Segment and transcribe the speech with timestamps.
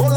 [0.00, 0.09] Good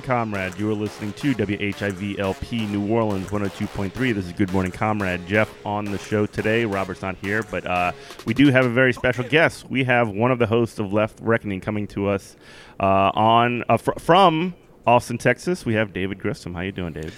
[0.00, 0.58] morning, comrade.
[0.58, 4.14] You are listening to WHIVLP New Orleans 102.3.
[4.14, 5.26] This is Good Morning, Comrade.
[5.26, 6.64] Jeff on the show today.
[6.64, 7.92] Robert's not here, but uh,
[8.24, 9.68] we do have a very special guest.
[9.68, 12.36] We have one of the hosts of Left Reckoning coming to us
[12.78, 14.54] uh, on uh, fr- from
[14.86, 15.66] Austin, Texas.
[15.66, 16.54] We have David Griscom.
[16.54, 17.12] How you doing, David?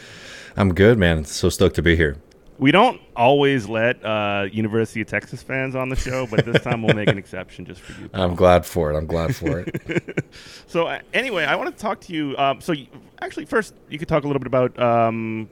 [0.57, 1.25] I'm good, man.
[1.25, 2.17] So stoked to be here.
[2.63, 6.81] We don't always let uh, University of Texas fans on the show, but this time
[6.81, 8.09] we'll make an exception just for you.
[8.09, 8.23] Paul.
[8.23, 8.97] I'm glad for it.
[8.97, 10.25] I'm glad for it.
[10.69, 12.37] So uh, anyway, I want to talk to you.
[12.39, 12.87] Um, so you,
[13.21, 14.79] actually, first you could talk a little bit about.
[14.79, 15.51] Um,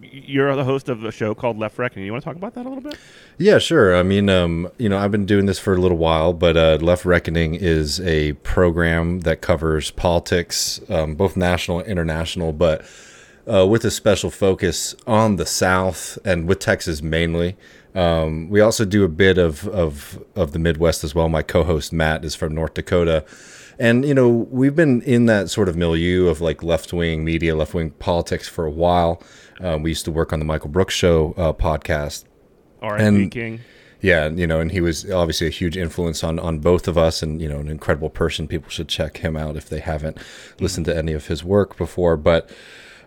[0.00, 2.06] you're the host of a show called Left Reckoning.
[2.06, 2.98] You want to talk about that a little bit?
[3.38, 3.94] yeah, sure.
[3.94, 6.78] I mean, um, you know, I've been doing this for a little while, but uh,
[6.80, 12.84] Left Reckoning is a program that covers politics, um, both national and international, but
[13.52, 17.56] uh, with a special focus on the South and with Texas mainly.
[17.94, 21.28] Um, we also do a bit of, of of the Midwest as well.
[21.28, 23.24] My co-host Matt is from North Dakota,
[23.78, 27.56] and you know we've been in that sort of milieu of like left wing media,
[27.56, 29.22] left wing politics for a while.
[29.60, 32.24] Um, we used to work on the Michael Brooks Show uh, podcast.
[32.82, 33.30] R.I.P.
[33.30, 33.60] King.
[34.02, 36.98] Yeah, and, you know, and he was obviously a huge influence on on both of
[36.98, 38.46] us, and you know, an incredible person.
[38.46, 40.18] People should check him out if they haven't
[40.60, 42.18] listened to any of his work before.
[42.18, 42.50] But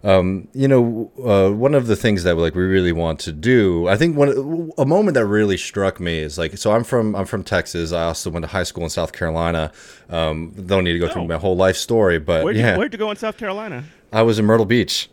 [0.03, 3.87] um, you know, uh, one of the things that like we really want to do,
[3.87, 7.25] I think one a moment that really struck me is like, so I'm from I'm
[7.25, 7.91] from Texas.
[7.91, 9.71] I also went to high school in South Carolina.
[10.09, 11.09] Um, don't need to go Oh.
[11.13, 13.83] through my whole life story, but Where'd, yeah, you, where'd you go in South Carolina?
[14.13, 15.09] I was in Myrtle Beach.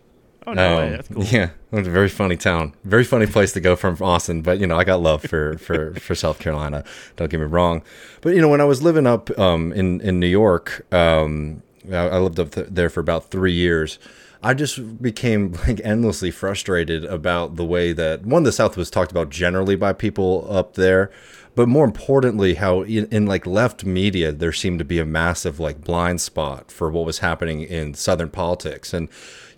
[0.48, 1.24] Oh no Um, that's cool.
[1.24, 4.42] Yeah, it was a very funny town, very funny place to go from Austin.
[4.42, 6.84] But you know, I got love for for for South Carolina.
[7.16, 7.82] Don't get me wrong.
[8.20, 11.96] But you know, when I was living up um, in in New York, um, I,
[11.96, 13.98] I lived up th- there for about three years.
[14.42, 19.10] I just became like endlessly frustrated about the way that one the South was talked
[19.10, 21.10] about generally by people up there,
[21.54, 25.58] but more importantly, how in, in like left media there seemed to be a massive
[25.58, 28.92] like blind spot for what was happening in Southern politics.
[28.92, 29.08] And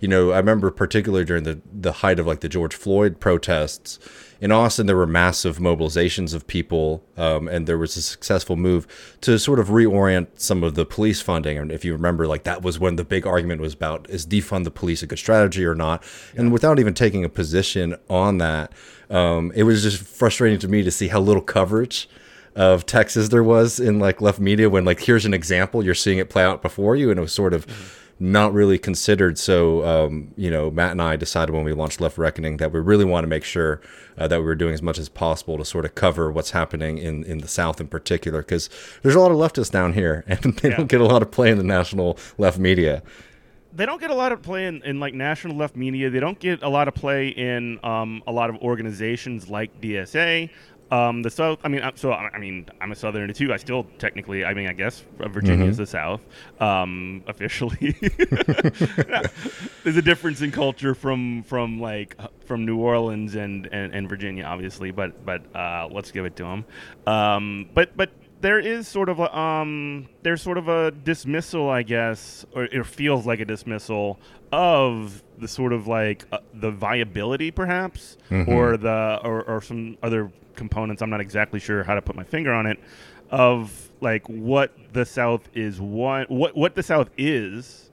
[0.00, 3.99] you know, I remember particularly during the the height of like the George Floyd protests
[4.41, 8.87] in Austin, there were massive mobilizations of people, um, and there was a successful move
[9.21, 11.59] to sort of reorient some of the police funding.
[11.59, 14.65] And if you remember, like that was when the big argument was about is defund
[14.65, 16.04] the police a good strategy or not.
[16.37, 18.72] And without even taking a position on that,
[19.10, 22.09] um, it was just frustrating to me to see how little coverage
[22.54, 26.19] of Texas there was in like left media when like here's an example, you're seeing
[26.19, 27.66] it play out before you, and it was sort of
[28.21, 29.39] not really considered.
[29.39, 32.81] So, um, you know, Matt and I decided when we launched Left Reckoning that we
[32.81, 33.81] really want to make sure
[34.17, 36.99] uh, that we were doing as much as possible to sort of cover what's happening
[36.99, 38.69] in, in the South in particular, because
[39.03, 40.77] there's a lot of leftists down here and they Yeah.
[40.78, 43.03] don't get a lot of play in the national left media.
[43.73, 46.11] They don't get a lot of play in, in like national left media.
[46.11, 50.51] They don't get a lot of play in um, a lot of organizations like DSA.
[50.91, 51.59] Um, the South.
[51.65, 53.53] I mean, so I mean, I'm a Southerner too.
[53.53, 54.44] I still technically.
[54.44, 56.21] I mean, I guess uh, Virginia is the South
[56.60, 57.94] um, officially.
[59.84, 64.09] There's a difference in culture from from like uh, from New Orleans and, and, and
[64.09, 64.91] Virginia, obviously.
[64.91, 66.65] But but uh, let's give it to them.
[67.06, 68.10] Um, but but
[68.41, 72.87] there is sort of a um, there's sort of a dismissal, I guess, or it
[72.87, 74.19] feels like a dismissal
[74.53, 78.16] of the sort of like uh, the viability, perhaps,
[78.49, 81.03] or the or, or some other components.
[81.03, 82.78] I'm not exactly sure how to put my finger on it.
[83.31, 87.91] Of like what the South is what what what the South is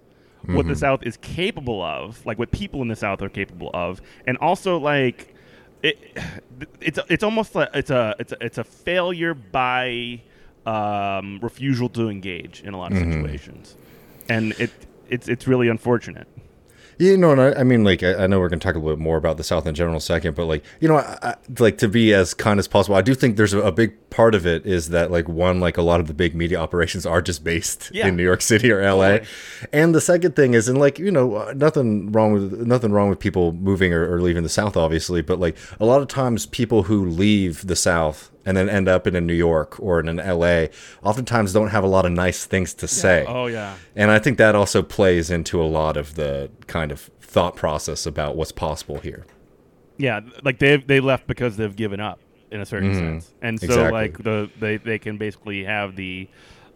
[0.48, 4.02] what the South is capable of, like what people in the South are capable of,
[4.28, 5.34] and also like
[5.82, 5.98] it,
[6.82, 10.22] it's it's almost like it's a it's a, it's a failure by
[10.66, 13.76] um, refusal to engage in a lot of situations,
[14.30, 14.72] and it
[15.10, 16.28] it's it's really unfortunate.
[16.98, 18.80] You know, and I, I mean, like, I, I know we're going to talk a
[18.80, 20.96] little bit more about the South in general in a second, but like, you know,
[20.98, 22.96] I, I, like to be as kind as possible.
[22.96, 25.78] I do think there's a, a big part of it is that like one, like
[25.78, 28.08] a lot of the big media operations are just based Yeah.
[28.08, 29.28] in New York City or LA, Totally.
[29.74, 33.10] and the second thing is, and like, you know, uh, nothing wrong with nothing wrong
[33.10, 36.46] with people moving or, or leaving the South, obviously, but like a lot of times
[36.46, 40.08] people who leave the South and then end up in a New York or in
[40.08, 40.68] an LA,
[41.04, 43.26] oftentimes don't have a lot of nice things to say.
[43.28, 47.10] Oh yeah, And I think that also plays into a lot of the kind of
[47.20, 49.26] thought process about what's possible here.
[49.98, 50.22] yeah.
[50.44, 52.20] Like they they left because they've given up
[52.52, 53.92] in a certain sense, and so Exactly.
[53.92, 56.30] like the they they can basically have the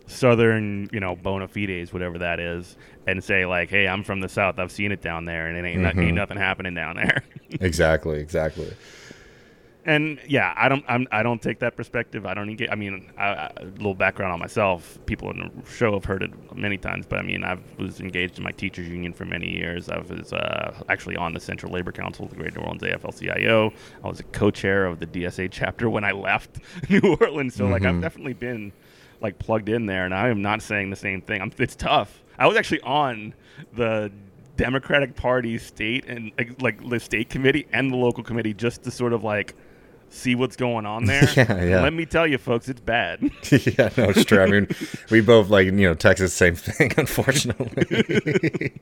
[0.07, 2.75] southern, you know, bona fides, whatever that is,
[3.07, 4.57] and say like, "Hey, I'm from the south.
[4.59, 5.99] I've seen it down there, and it ain't, mm-hmm.
[5.99, 7.23] ain't nothing happening down there."
[7.61, 8.73] exactly, exactly.
[9.85, 12.25] And yeah, I don't, I'm, I don't take that perspective.
[12.25, 12.69] I don't engage.
[12.69, 14.99] I mean, I, I, a little background on myself.
[15.05, 18.37] People in the show have heard it many times, but I mean, I was engaged
[18.37, 19.89] in my teachers union for many years.
[19.89, 23.71] I was uh, actually on the Central Labor Council of the Greater New Orleans AFL-CIO.
[24.03, 26.59] I was a co-chair of the DSA chapter when I left
[26.89, 27.55] New Orleans.
[27.55, 27.71] So mm-hmm.
[27.71, 28.01] like, I've mm-hmm.
[28.01, 28.73] definitely been
[29.21, 31.41] like plugged in there, and I am not saying the same thing.
[31.41, 32.21] I'm, it's tough.
[32.37, 33.33] I was actually on
[33.73, 34.11] the
[34.59, 39.13] Democratic Party state and like the state committee and the local committee just to sort
[39.13, 39.55] of like
[40.09, 41.27] see what's going on there.
[41.35, 41.81] yeah, yeah.
[41.81, 43.21] Let me tell you, folks, it's bad.
[43.51, 44.41] yeah, no, it's true.
[44.41, 44.67] I mean,
[45.09, 48.73] we both like you know Texas, same thing, unfortunately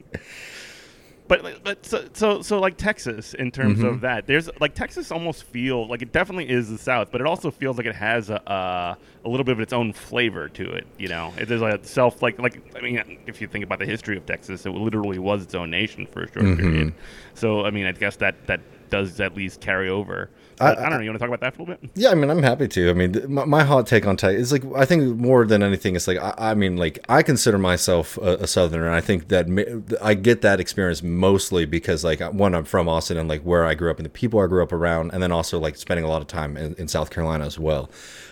[1.28, 3.88] but but so so, so like Texas in terms mm-hmm.
[3.88, 7.28] of that, there's like Texas almost feels like it definitely is the South, but it
[7.28, 8.96] also feels like it has a uh,
[9.26, 10.88] a little bit of its own flavor to it.
[10.98, 13.86] You know, it is a self like like I mean, if you think about the
[13.86, 16.62] history of Texas, it literally was its own nation for a short mm-hmm.
[16.62, 16.94] period.
[17.34, 20.30] So I mean, I guess that that does at least carry over.
[20.60, 21.00] I, I, don't know.
[21.02, 21.92] You want to talk about that for a little bit?
[21.94, 22.90] Yeah, I mean, I'm happy to.
[22.90, 25.96] I mean, my, my hot take on tech is like I think more than anything,
[25.96, 29.28] it's like I, I mean, like I consider myself a, a, Southerner, and I think
[29.28, 33.66] that I get that experience mostly because like one, I'm from Austin, and like where
[33.66, 36.04] I grew up and the people I grew up around, and then also like spending
[36.04, 37.90] a lot of time in, in South Carolina as well.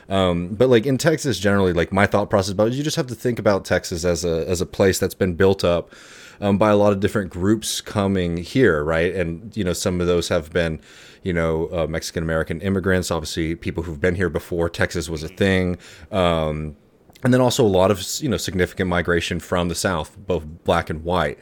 [0.10, 3.08] Um, but like in Texas, generally, like my thought process about it, you just have
[3.08, 5.92] to think about Texas as a as a place that's been built up
[6.42, 9.14] um, by a lot of different groups coming here, right?
[9.14, 10.80] And you know, some of those have been,
[11.24, 14.70] you know, uh, Mexican American immigrants, obviously people who've been here before.
[14.70, 15.78] Texas was a thing.
[16.12, 16.76] Um,
[17.24, 20.90] and then also a lot of you know significant migration from the south, both black
[20.90, 21.40] and white.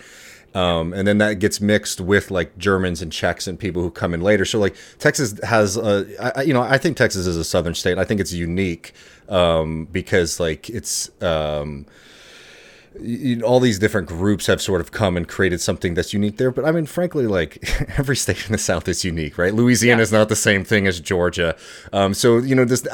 [0.56, 4.14] Um, and then that gets mixed with like Germans and Czechs and people who come
[4.14, 4.46] in later.
[4.46, 6.06] So like Texas has, a,
[6.38, 7.98] I, you know, I think Texas is a southern state.
[7.98, 8.94] I think it's unique
[9.30, 11.10] um, because like it's.
[11.22, 11.86] Um,
[13.00, 16.38] you know, all these different groups have sort of come and created something that's unique
[16.38, 16.52] there.
[16.52, 17.64] But I mean, frankly, like
[17.98, 19.54] every state in the South is unique, right?
[19.54, 20.04] Louisiana yeah.
[20.04, 21.56] is not the same thing as Georgia.
[21.92, 22.88] Um, so you know, this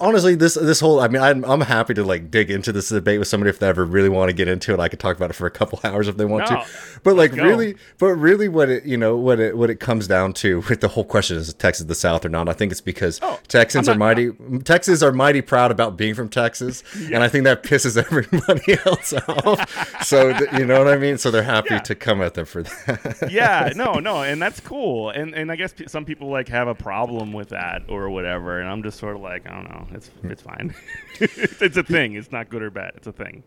[0.00, 3.18] honestly, this this whole, I mean, I'm, I'm happy to like dig into this debate
[3.18, 4.80] with somebody if they ever really want to get into it.
[4.80, 6.66] I could talk about it for a couple hours if they want no, to.
[7.02, 10.32] But like, really, but really, what it you know what it what it comes down
[10.34, 12.48] to with the whole question is Texas the South or not?
[12.48, 14.32] I think it's because oh, Texans not, are mighty
[14.64, 17.16] Texans are mighty proud about being from Texas, yeah.
[17.16, 19.25] and I think that pisses everybody else off
[20.02, 21.18] so th- you know what I mean.
[21.18, 21.80] So they're happy yeah.
[21.80, 23.28] to come at them for that.
[23.30, 25.10] yeah, no, no, and that's cool.
[25.10, 28.60] And and I guess p- some people like have a problem with that or whatever.
[28.60, 29.86] And I'm just sort of like, I don't know.
[29.92, 30.74] It's it's fine.
[31.20, 32.14] it's a thing.
[32.14, 32.92] It's not good or bad.
[32.96, 33.42] It's a thing.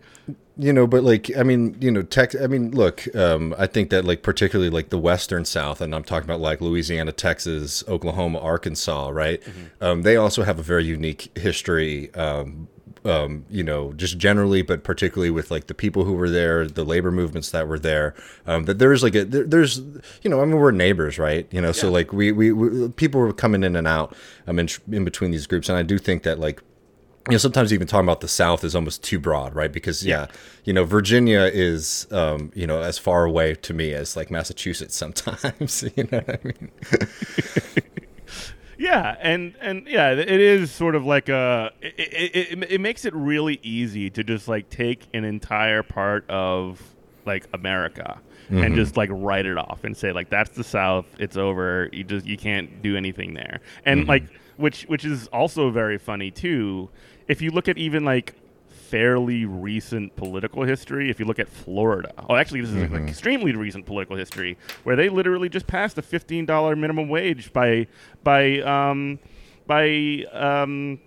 [0.57, 2.35] You know, but like, I mean, you know, tech.
[2.35, 6.03] I mean, look, um, I think that like particularly like the Western South, and I'm
[6.03, 9.41] talking about like Louisiana, Texas, Oklahoma, Arkansas, right?
[9.41, 9.83] Mm-hmm.
[9.83, 12.13] Um, they also have a very unique history.
[12.13, 12.67] Um,
[13.05, 16.83] um, you know, just generally, but particularly with like the people who were there, the
[16.83, 18.15] labor movements that were there,
[18.45, 19.79] um, that there's like a, there, there's,
[20.21, 21.47] you know, I mean, we're neighbors, right?
[21.51, 21.73] You know, yeah.
[21.73, 24.15] so like we, we, we, people were coming in and out,
[24.47, 25.69] um, in, in between these groups.
[25.69, 26.61] And I do think that like,
[27.27, 29.71] you know, sometimes even talking about the South is almost too broad, right?
[29.71, 30.27] Because yeah, yeah
[30.69, 34.95] you know, Virginia is, um, you know, as far away to me as like Massachusetts
[34.95, 35.83] sometimes.
[35.95, 36.71] you know what I mean?
[38.79, 41.71] Yeah, and and yeah, it is sort of like a.
[41.81, 46.27] It, it, it, it makes it really easy to just like take an entire part
[46.29, 46.81] of
[47.25, 48.63] like America mm-hmm.
[48.63, 51.05] and just like write it off and say like that's the South.
[51.19, 51.89] It's over.
[51.91, 53.59] You just you can't do anything there.
[53.83, 54.09] And mm-hmm.
[54.09, 54.23] like
[54.55, 56.89] which which is also very funny too.
[57.27, 58.33] If you look at even like
[58.89, 61.09] fairly recent political history.
[61.09, 63.07] If you look at Florida, oh, actually, this is mm-hmm.
[63.07, 67.87] extremely recent political history where they literally just passed a fifteen dollar minimum wage by
[68.23, 69.19] by um,
[69.67, 70.99] by um,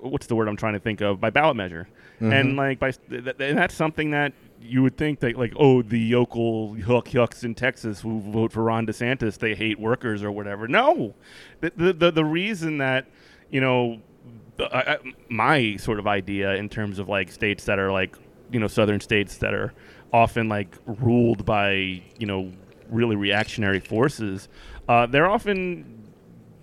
[0.00, 2.32] what's the word I'm trying to think of by ballot measure, mm-hmm.
[2.32, 5.98] and like by th- and that's something that you would think that like oh the
[5.98, 10.68] yokel hook yucks in Texas who vote for Ron DeSantis they hate workers or whatever.
[10.68, 11.14] No,
[11.60, 13.06] the the the, the reason that
[13.50, 14.00] you know
[14.72, 14.98] I,
[15.28, 18.16] my sort of idea in terms of like states that are like
[18.52, 19.72] you know southern states that are
[20.12, 22.52] often like ruled by you know
[22.88, 24.48] really reactionary forces.
[24.88, 25.99] Uh, they're often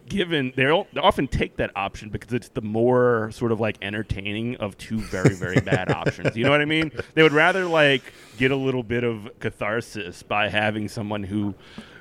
[0.10, 4.78] given they often take that option because it's the more sort of like entertaining of
[4.78, 8.02] two very very bad options you know what i mean they would rather like
[8.38, 11.54] get a little bit of catharsis by having someone who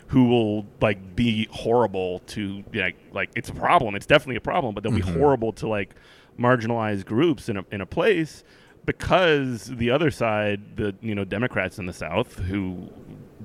[0.09, 3.95] who will like be horrible to like like it's a problem.
[3.95, 5.13] It's definitely a problem, but they'll mm-hmm.
[5.13, 5.95] be horrible to like
[6.39, 8.45] marginalized groups in a in a place
[8.85, 12.89] because the other side, the you know Democrats in the South who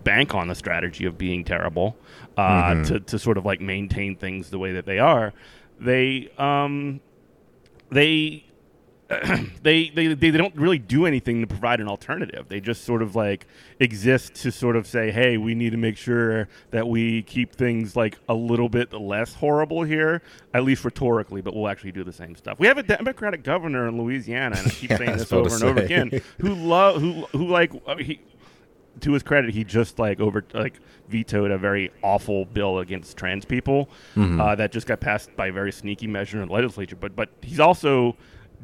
[0.03, 1.95] bank on the strategy of being terrible
[2.37, 2.83] uh, mm-hmm.
[2.83, 5.33] to to sort of like maintain things the way that they are,
[5.79, 7.01] they um
[9.61, 12.47] they they, they they don't really do anything to provide an alternative.
[12.47, 13.45] They just sort of like
[13.79, 17.95] exist to sort of say, "Hey, we need to make sure that we keep things
[17.95, 20.21] like a little bit less horrible here,
[20.53, 23.87] at least rhetorically, but we'll actually do the same stuff." We have a Democratic governor
[23.87, 27.25] in Louisiana, and I keep Yeah, saying this over and over again, who love who
[27.33, 28.21] who like uh, he
[29.01, 30.79] to his credit, he just like over like
[31.09, 33.89] vetoed a very awful bill against trans people
[34.39, 36.95] uh, that just got passed by a very sneaky measure in the legislature.
[36.95, 38.15] But but he's also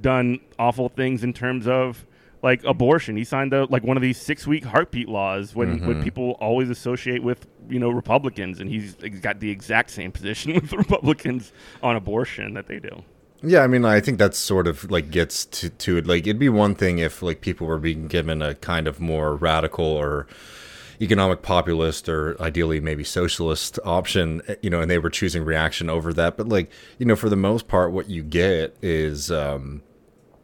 [0.01, 2.05] done awful things in terms of
[2.43, 3.17] like abortion.
[3.17, 6.69] He signed a, like one of these six week heartbeat laws when when people always
[6.69, 11.51] associate with you know Republicans, and he's got the exact same position with the Republicans
[11.81, 13.03] on abortion that they do.
[13.43, 16.07] Yeah, I mean, I think that's sort of like gets to, to it.
[16.07, 19.35] Like, it'd be one thing if like people were being given a kind of more
[19.35, 20.27] radical or
[20.99, 25.89] economic populist or ideally maybe socialist option, eh, you know, and they were choosing reaction
[25.89, 26.37] over that.
[26.37, 29.83] But like, you know, for the most part, what you get is, um,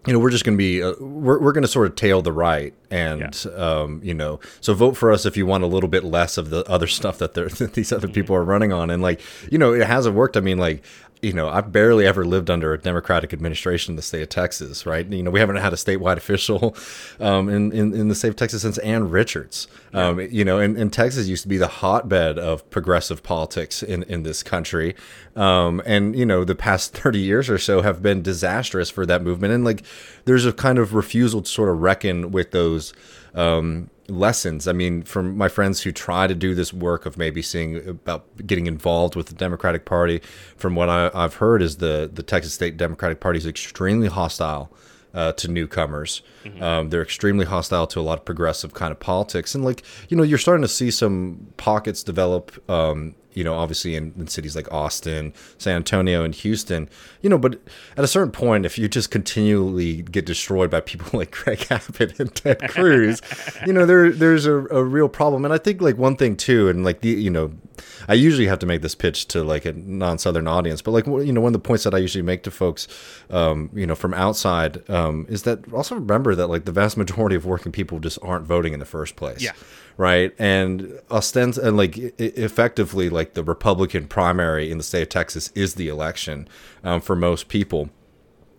[0.06, 2.22] you know, we're just going to be, uh, we're, we're going to sort of tail
[2.22, 2.74] the right.
[2.92, 6.38] And, um, you know, so vote for us if you want a little bit less
[6.38, 8.90] of the other stuff that, they're, that these other people are running on.
[8.90, 9.22] And like,
[9.52, 10.38] you know, it hasn't worked.
[10.38, 10.84] I mean, like,
[11.24, 14.86] you know, I've barely ever lived under a Democratic administration in the state of Texas,
[14.86, 15.08] right?
[15.08, 16.76] You know, we haven't had a statewide official
[17.20, 19.68] um, in, in, in the state of Texas since Ann Richards.
[19.94, 24.04] Um, you know, and, and Texas used to be the hotbed of progressive politics in,
[24.04, 24.96] in this country.
[25.36, 29.24] Um, and, you know, the past 30 years or so have been disastrous for that
[29.24, 29.54] movement.
[29.54, 29.84] And, like,
[30.26, 32.94] there's a kind of refusal to sort of reckon with those
[33.34, 34.68] um, lessons.
[34.68, 38.26] I mean, from my friends who try to do this work of maybe seeing about
[38.46, 40.22] getting involved with the Democratic Party,
[40.56, 44.72] from what I, I've heard, is the the Texas State Democratic Party is extremely hostile.
[45.16, 46.24] Uh, to newcomers,
[46.60, 50.18] um, they're extremely hostile to a lot of progressive kind of politics, and like you
[50.18, 52.68] know, you're starting to see some pockets develop.
[52.68, 56.90] Um, you know, obviously in, in cities like Austin, San Antonio, and Houston.
[57.22, 57.60] You know, but
[57.98, 62.20] at a certain point, if you just continually get destroyed by people like Greg Abbott
[62.20, 63.22] and Ted Cruz,
[63.66, 65.46] you know, there there's a, a real problem.
[65.46, 67.54] And I think like one thing too, and like the you know,
[68.08, 71.32] I usually have to make this pitch to like a non-southern audience, but like you
[71.32, 72.88] know, one of the points that I usually make to folks,
[73.30, 77.36] um, you know, from outside, um, is that also remember that like the vast majority
[77.36, 79.52] of working people just aren't voting in the first place Yeah.
[79.98, 80.34] Right?
[80.40, 85.76] And ostent and like effectively, like the Republican primary in the state of Texas is
[85.76, 86.48] the election
[86.84, 87.90] um, for most people.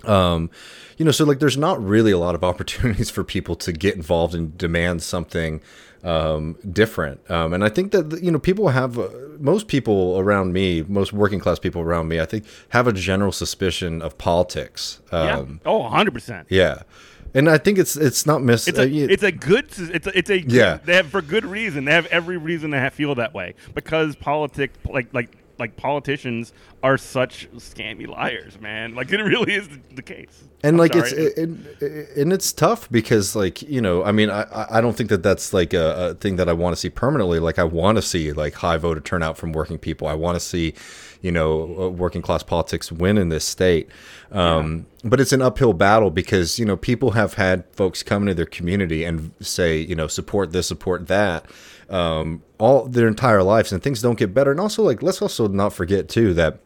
[0.05, 0.50] Um,
[0.99, 3.97] you know, so like there's not really a lot of opportunities for people to get
[3.97, 5.61] involved and demand something
[6.05, 7.29] um, different.
[7.31, 11.12] Um, and I think that you know people have uh, most people around me, most
[11.12, 15.00] working class people around me, I think have a general suspicion of politics.
[15.12, 15.38] Yeah.
[15.38, 16.47] Um, oh, 100 percent.
[16.50, 16.83] yeah.
[17.35, 18.69] And I think it's it's not mis.
[18.69, 19.07] It's a uh, yeah.
[19.11, 20.79] it's a good it's a, it's a Yeah.
[20.85, 21.85] They have for good reason.
[21.85, 26.52] They have every reason to have, feel that way because politics like like like politicians
[26.82, 28.94] are such scammy liars, man.
[28.94, 30.42] Like it really is the, the case.
[30.62, 31.11] and I'm like sorry.
[31.11, 34.96] it's it, it, and it's tough because like you know i mean i I- don't
[34.96, 37.64] think that that's like a, a thing that i want to see permanently like i
[37.64, 40.73] want to see like high voter turnout from working people i want to see
[41.20, 43.88] you know uh, working class politics win in this state
[44.32, 48.34] um, but it's an uphill battle because you know people have had folks come into
[48.34, 51.44] their community and say you know support this support that
[51.91, 55.49] um, all their entire lives and things don't get better and also like let's also
[55.49, 56.61] not forget too that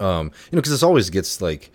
[0.00, 1.70] um, you know, because this always gets like,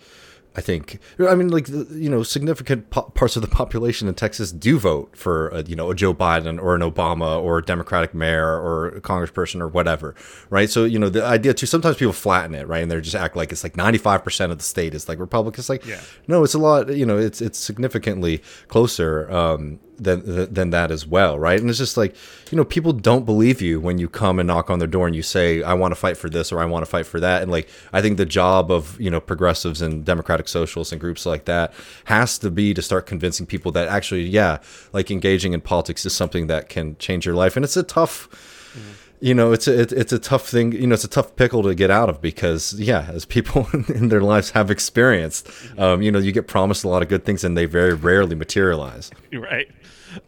[0.56, 4.50] I think, I mean, like, you know, significant po- parts of the population in Texas
[4.52, 8.12] do vote for, a, you know, a Joe Biden or an Obama or a Democratic
[8.14, 10.14] mayor or a congressperson or whatever,
[10.50, 10.68] right?
[10.68, 12.82] So, you know, the idea too, sometimes people flatten it, right?
[12.82, 15.86] And they just act like it's like 95% of the state is like Republicans like,
[15.86, 16.00] Yeah.
[16.26, 21.06] no, it's a lot, you know, it's, it's significantly closer, um, than, than that as
[21.06, 21.60] well, right?
[21.60, 22.16] And it's just like,
[22.50, 25.14] you know, people don't believe you when you come and knock on their door and
[25.14, 27.42] you say, I want to fight for this or I want to fight for that.
[27.42, 31.26] And like, I think the job of, you know, progressives and democratic socialists and groups
[31.26, 31.72] like that
[32.04, 34.58] has to be to start convincing people that actually, yeah,
[34.92, 37.56] like engaging in politics is something that can change your life.
[37.56, 38.92] And it's a tough, mm-hmm.
[39.20, 41.62] You know, it's a, it, it's a tough thing, you know, it's a tough pickle
[41.62, 45.48] to get out of because, yeah, as people in their lives have experienced,
[45.78, 48.34] um, you know, you get promised a lot of good things and they very rarely
[48.34, 49.10] materialize.
[49.32, 49.70] Right.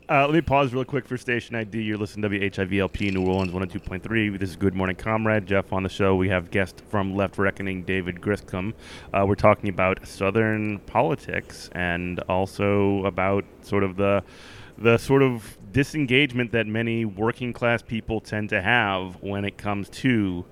[0.09, 1.83] Uh, let me pause real quick for station ID.
[1.83, 4.39] You're listening to WHIVLP New Orleans 102.3.
[4.39, 5.45] This is Good Morning Comrade.
[5.45, 6.15] Jeff on the show.
[6.15, 8.75] We have guest from Left Reckoning, David Griscom.
[9.13, 14.23] Uh, we're talking about Southern politics and also about sort of the
[14.79, 19.88] the sort of disengagement that many working class people tend to have when it comes
[19.88, 20.45] to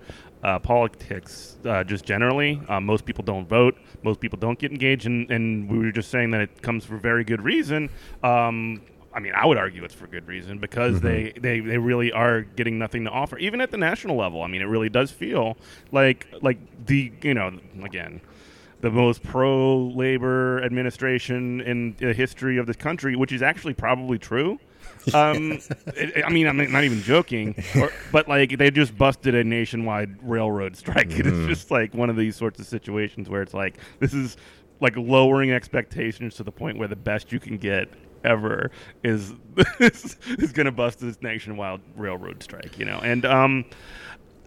[0.43, 2.61] uh, politics uh, just generally.
[2.69, 3.77] Uh, most people don't vote.
[4.03, 6.97] Most people don't get engaged, and, and we were just saying that it comes for
[6.97, 7.91] very good reason.
[8.23, 8.81] Um,
[9.13, 12.43] I mean, I would argue it's for good reason because they, they, they really are
[12.43, 14.43] getting nothing to offer, even at the national level.
[14.43, 15.57] I mean, it really does feel
[15.93, 18.21] like like the you know again.
[18.81, 24.19] the most pro labor administration in the history of this country, which is actually probably
[24.19, 24.59] true.
[25.15, 25.59] Um,
[25.97, 30.17] it, I mean, I'm not even joking, or, but like they just busted a nationwide
[30.23, 31.09] railroad strike.
[31.21, 31.51] Mm-hmm.
[31.51, 34.37] It's just like one of these sorts of situations where it's like this is
[34.81, 37.89] like lowering expectations to the point where the best you can get
[38.25, 38.71] ever
[39.03, 39.33] is
[39.81, 42.99] is going to bust this nationwide railroad strike, you know.
[43.03, 43.65] And um,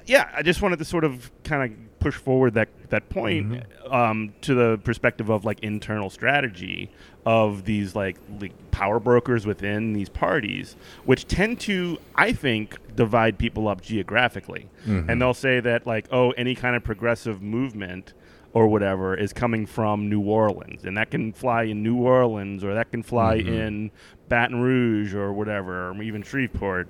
[0.05, 3.93] yeah, I just wanted to sort of kind of push forward that that point mm-hmm.
[3.93, 6.91] um, to the perspective of like internal strategy
[7.25, 13.37] of these like, like power brokers within these parties, which tend to, I think, divide
[13.37, 15.09] people up geographically, mm-hmm.
[15.09, 18.13] and they'll say that like, oh, any kind of progressive movement
[18.51, 22.73] or whatever is coming from New Orleans, and that can fly in New Orleans, or
[22.75, 23.53] that can fly mm-hmm.
[23.53, 23.91] in
[24.27, 26.87] Baton Rouge, or whatever, or even Shreveport,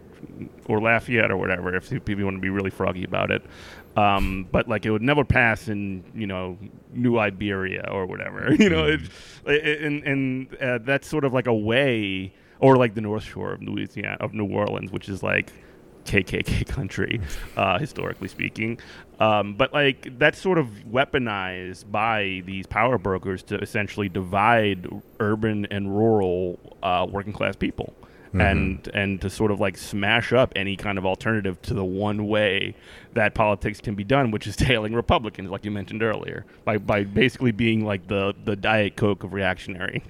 [0.66, 1.74] or Lafayette, or whatever.
[1.76, 3.44] If people want to be really froggy about it,
[3.96, 6.58] um, but like it would never pass in you know
[6.94, 8.54] New Iberia or whatever.
[8.64, 9.02] You know, it,
[9.46, 13.54] it, and and uh, that's sort of like a way, or like the North Shore
[13.54, 15.52] of Louisiana of New Orleans, which is like
[16.06, 17.20] KKK country,
[17.58, 18.80] uh, historically speaking.
[19.20, 24.88] Um, but like that's sort of weaponized by these power brokers to essentially divide
[25.20, 27.94] urban and rural uh, working class people.
[28.42, 32.28] And and to sort of like smash up any kind of alternative to the one
[32.28, 32.76] way
[33.14, 37.04] that politics can be done, which is tailing Republicans, like you mentioned earlier, by by
[37.04, 40.04] basically being like the the diet coke of reactionary.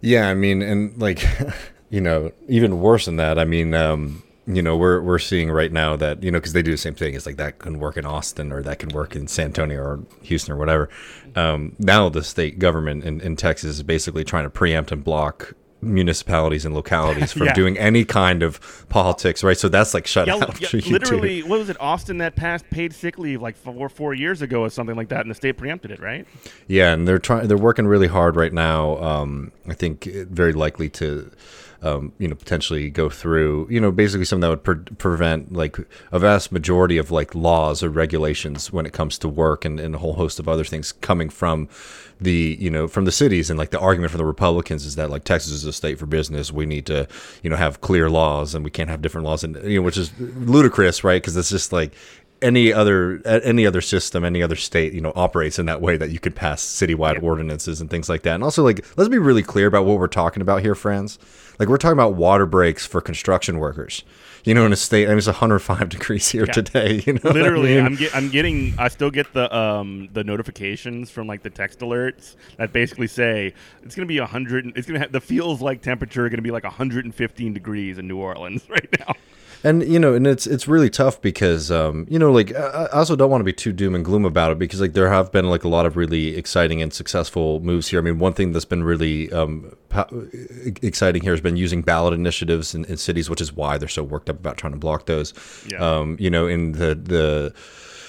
[0.00, 1.26] Yeah, I mean, and like,
[1.90, 3.38] you know, even worse than that.
[3.38, 6.62] I mean, um, you know, we're we're seeing right now that you know because they
[6.62, 7.14] do the same thing.
[7.14, 10.00] It's like that can work in Austin or that can work in San Antonio or
[10.22, 10.88] Houston or whatever.
[11.36, 15.54] Um, now the state government in, in Texas is basically trying to preempt and block
[15.80, 17.54] municipalities and localities from Yeah.
[17.54, 19.56] doing any kind of politics, right?
[19.56, 20.60] So that's like shut Yeah, out.
[20.60, 20.90] yeah, for you too.
[20.92, 21.76] literally, what was it?
[21.80, 25.20] Austin that passed paid sick leave like four four years ago or something like that,
[25.22, 26.26] and the state preempted it, right?
[26.66, 27.48] Yeah, and they're trying.
[27.48, 28.98] They're working really hard right now.
[28.98, 31.30] Um, I think very likely to,
[31.82, 33.68] um, you know, potentially go through.
[33.70, 35.76] You know, basically something that would pre- prevent like
[36.12, 39.94] a vast majority of like laws or regulations when it comes to work and, and
[39.94, 41.68] a whole host of other things coming from
[42.20, 45.08] the you know from the cities and like the argument from the Republicans is that
[45.08, 46.52] like Texas is a state for business.
[46.52, 47.06] We need to
[47.42, 49.96] you know have clear laws and we can't have different laws and you know which
[49.96, 51.22] is ludicrous, right?
[51.22, 51.94] Because it's just like
[52.42, 56.10] any other any other system, any other state, you know, operates in that way that
[56.10, 58.34] you could pass citywide ordinances and things like that.
[58.34, 61.18] And also, like, let's be really clear about what we're talking about here, friends.
[61.58, 64.04] Like, we're talking about water breaks for construction workers.
[64.44, 67.02] You know, in a state, I mean, it's 105 degrees here today.
[67.04, 67.84] You know, what I Literally, mean?
[67.84, 71.80] I'm get, I'm getting I still get the um the notifications from like the text
[71.80, 74.72] alerts that basically say it's gonna be hundred.
[74.76, 78.62] It's gonna have the feels like temperature gonna be like 115 degrees in New Orleans
[78.70, 79.14] right now.
[79.64, 83.16] And you know and it's it's really tough because um you know like I also
[83.16, 85.50] don't want to be too doom and gloom about it because like there have been
[85.50, 87.98] like a lot of really exciting and successful moves here.
[87.98, 89.76] I mean one thing that's been really um
[90.82, 94.02] exciting here has been using ballot initiatives in, in cities which is why they're so
[94.02, 95.34] worked up about trying to block those.
[95.70, 95.78] Yeah.
[95.78, 97.54] um you know in the the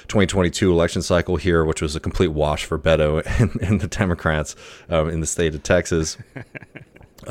[0.09, 4.55] 2022 election cycle here, which was a complete wash for Beto and, and the Democrats
[4.89, 6.17] um, in the state of Texas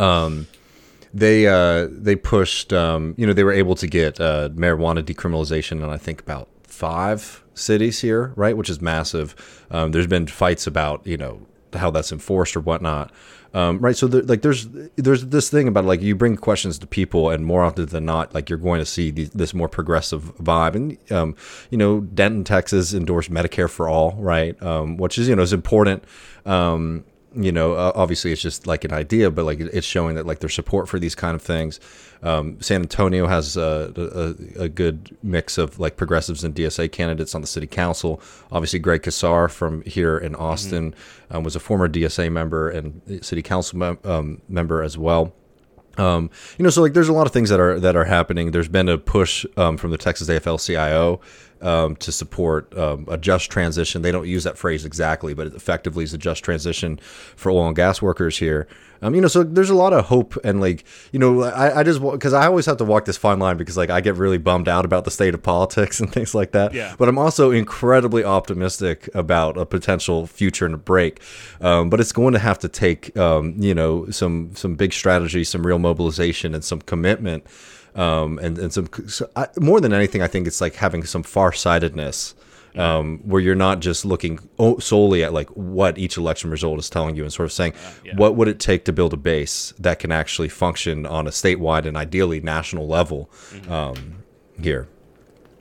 [1.12, 5.82] they uh, they pushed um, you know they were able to get uh, marijuana decriminalization
[5.82, 9.66] in I think about five cities here right which is massive.
[9.70, 13.12] Um, there's been fights about you know how that's enforced or whatnot.
[13.54, 17.30] Um, right so like there's there's this thing about like you bring questions to people
[17.30, 20.74] and more often than not like you're going to see this more progressive vibe.
[20.74, 21.36] And um,
[21.70, 25.54] you know Denton Texas endorsed Medicare for all right um, which is you know is
[25.54, 26.04] important.
[26.44, 30.26] Um, you know, uh, obviously it's just like an idea, but like it's showing that
[30.26, 31.78] like their support for these kind of things.
[32.22, 37.34] Um, San Antonio has a, a, a good mix of like progressives and DSA candidates
[37.34, 38.20] on the city council.
[38.50, 40.94] Obviously, Greg Casar from here in Austin
[41.30, 45.32] um, was a former DSA member and city council mem- um, member as well.
[45.98, 48.52] Um, you know, so like there's a lot of things that are that are happening.
[48.52, 51.20] There's been a push um, from the Texas AFL-CIO
[51.60, 54.02] um, to support um, a just transition.
[54.02, 56.98] They don't use that phrase exactly, but it effectively is a just transition
[57.36, 58.68] for oil and gas workers here.
[59.02, 61.82] Um, you know, so there's a lot of hope and like you know, I, I
[61.82, 64.38] just because I always have to walk this fine line because like I get really
[64.38, 66.74] bummed out about the state of politics and things like that.
[66.74, 66.94] Yeah.
[66.98, 71.20] But I'm also incredibly optimistic about a potential future and a break.
[71.60, 75.44] Um, but it's going to have to take, um, you know, some some big strategy,
[75.44, 77.44] some real mobilization, and some commitment.
[77.94, 81.22] Um, and and some so I, more than anything, I think it's like having some
[81.22, 82.34] farsightedness.
[82.76, 84.38] Um, where you're not just looking
[84.78, 87.72] solely at like what each election result is telling you and sort of saying
[88.04, 88.14] yeah.
[88.16, 91.86] what would it take to build a base that can actually function on a statewide
[91.86, 93.30] and ideally national level
[93.68, 94.22] um,
[94.60, 94.86] here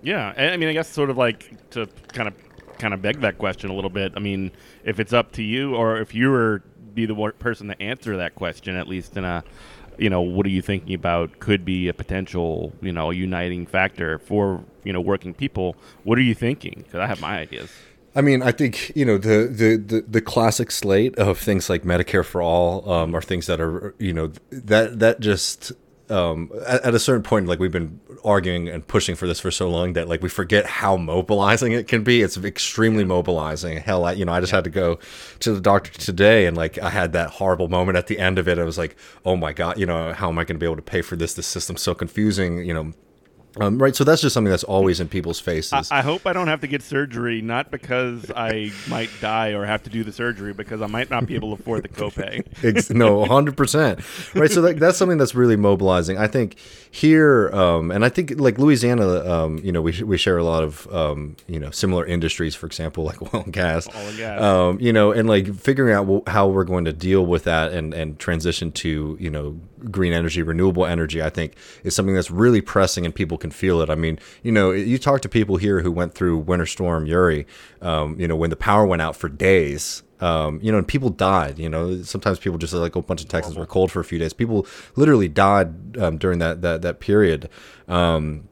[0.04, 2.36] Yeah, I mean, I guess sort of like to kind of
[2.78, 4.14] kind of beg that question a little bit.
[4.16, 4.52] I mean,
[4.84, 8.36] if it's up to you, or if you were be the person to answer that
[8.36, 9.44] question, at least in a,
[9.98, 14.20] you know, what are you thinking about could be a potential, you know, uniting factor
[14.20, 15.76] for you know working people.
[16.04, 16.84] What are you thinking?
[16.86, 17.70] Because I have my ideas.
[18.16, 21.84] I mean, I think you know the, the, the, the, classic slate of things like
[21.84, 25.74] Medicare for all um, are things that are you know that that just
[26.10, 29.52] um, at, at, a certain point, like we've been arguing and pushing for this for
[29.52, 32.22] so long that like we forget how mobilizing it can be.
[32.22, 33.80] It's extremely mobilizing.
[33.80, 35.00] Hell, I, you know, I just had to go
[35.40, 38.48] to the doctor today, and like I had that horrible moment at the end of
[38.48, 38.58] it.
[38.58, 40.78] I was like, oh my god, you know, how am I going to be able
[40.78, 41.34] to pay for this?
[41.34, 42.64] The system's so confusing.
[42.66, 42.94] You know,
[43.60, 45.92] um, right, so that's just something that's always in people's faces.
[45.92, 49.66] I, I, hope I don't have to get surgery, not because I might die or
[49.66, 52.90] have to do the surgery, because I might not be able to afford the copay.
[52.96, 54.00] no, hundred percent.
[54.36, 56.18] Right, so that, that's something that's really mobilizing.
[56.18, 56.58] I think
[56.92, 60.64] here, um, and I think like Louisiana, um, you know, we we share a lot
[60.64, 63.88] of um, you know similar industries, for example, like oil and gas.
[63.88, 64.42] Oil and gas.
[64.42, 67.94] Um, you know, and like figuring out how we're going to deal with that and
[67.94, 69.60] and transition to you know
[69.92, 71.22] green energy, renewable energy.
[71.22, 73.90] I think is something that's really pressing, and people can feel it.
[73.90, 77.46] I mean, you know, you talk to people here who went through Winter Storm Uri.
[77.82, 80.04] Um, you know, when the power went out for days.
[80.20, 81.60] Um, you know, and people died.
[81.60, 84.18] You know, sometimes people just like a bunch of Texans were cold for a few
[84.18, 84.34] days.
[84.34, 87.50] People literally died um, during that that that period.
[87.88, 88.50] Um,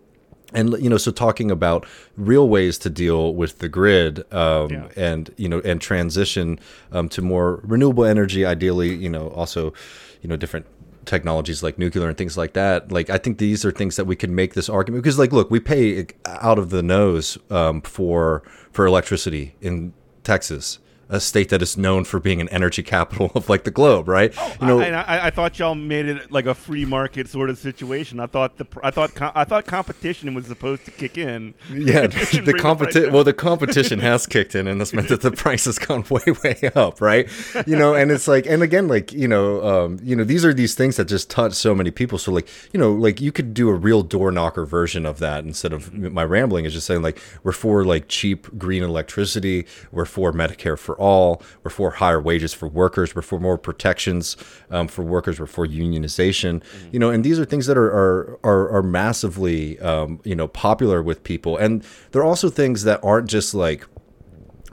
[0.55, 4.87] and you know, so talking about real ways to deal with the grid, um, yeah.
[4.95, 6.59] and you know, and transition
[6.91, 9.73] um, to more renewable energy, ideally, you know, also,
[10.21, 10.65] you know, different
[11.05, 14.15] technologies like nuclear and things like that like i think these are things that we
[14.15, 18.43] could make this argument because like look we pay out of the nose um, for
[18.71, 23.49] for electricity in texas a state that is known for being an energy capital of
[23.49, 24.33] like the globe, right?
[24.37, 27.49] Oh, you know, I, I, I, thought y'all made it like a free market sort
[27.49, 28.19] of situation.
[28.19, 31.53] I thought the I thought I thought competition was supposed to kick in.
[31.71, 33.13] Yeah, the competition.
[33.13, 36.23] Well, the competition has kicked in, and this meant that the price has gone way
[36.43, 37.29] way up, right?
[37.67, 40.53] You know, and it's like, and again, like you know, um, you know, these are
[40.53, 42.17] these things that just touch so many people.
[42.17, 45.43] So like, you know, like you could do a real door knocker version of that
[45.43, 50.05] instead of my rambling is just saying like we're for like cheap green electricity, we're
[50.05, 51.41] for Medicare for all.
[51.63, 53.15] We're for higher wages for workers.
[53.15, 54.37] We're for more protections
[54.69, 55.39] um, for workers.
[55.39, 56.61] We're for unionization.
[56.61, 56.89] Mm-hmm.
[56.91, 60.47] You know, and these are things that are are are, are massively um, you know
[60.47, 63.85] popular with people, and they're also things that aren't just like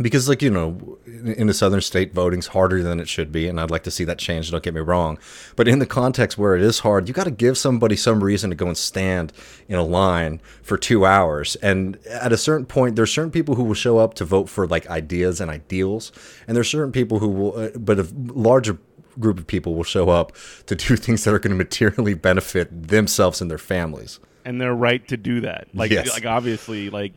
[0.00, 3.60] because like you know in the southern state voting's harder than it should be and
[3.60, 5.18] i'd like to see that change don't get me wrong.
[5.56, 8.50] But in the context where it is hard you got to give somebody some reason
[8.50, 9.32] to go and stand
[9.68, 11.56] in a line for two hours.
[11.56, 14.66] And at a certain point there's certain people who will show up to vote for
[14.66, 16.12] like ideas and ideals
[16.46, 18.78] and there's certain people who will uh, but a larger
[19.18, 20.32] group of people will show up
[20.66, 24.20] to do things that are going to materially benefit themselves and their families.
[24.44, 25.68] And they're right to do that.
[25.72, 26.12] Like yes.
[26.12, 27.12] like obviously like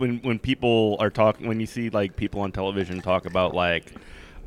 [0.00, 3.92] when when people are talking when you see like people on television talk about like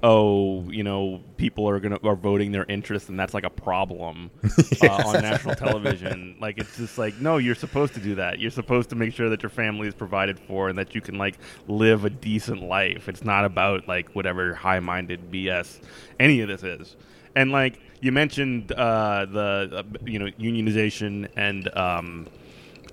[0.03, 4.29] oh, you know, people are gonna are voting their interest, and that's like a problem
[4.83, 6.35] uh, on national television.
[6.41, 8.39] Like it's just like, no, you're supposed to do that.
[8.39, 11.17] You're supposed to make sure that your family is provided for and that you can
[11.17, 13.07] like live a decent life.
[13.07, 15.79] It's not about like whatever high-minded BS
[16.19, 16.97] any of this is.
[17.35, 22.27] And like you mentioned, uh, the uh, you know unionization and um,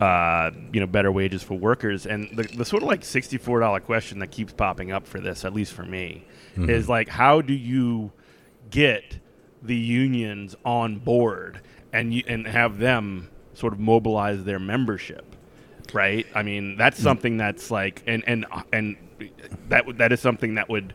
[0.01, 2.07] uh, you know, better wages for workers.
[2.07, 5.45] And the, the sort of like sixty-four dollar question that keeps popping up for this,
[5.45, 6.71] at least for me, mm-hmm.
[6.71, 8.13] is like, how do you
[8.71, 9.19] get
[9.63, 11.61] the unions on board
[11.93, 15.37] and you, and have them sort of mobilize their membership?
[15.93, 16.27] Right.
[16.35, 17.03] I mean, that's mm.
[17.03, 18.97] something that's like, and and and
[19.69, 20.95] that that is something that would.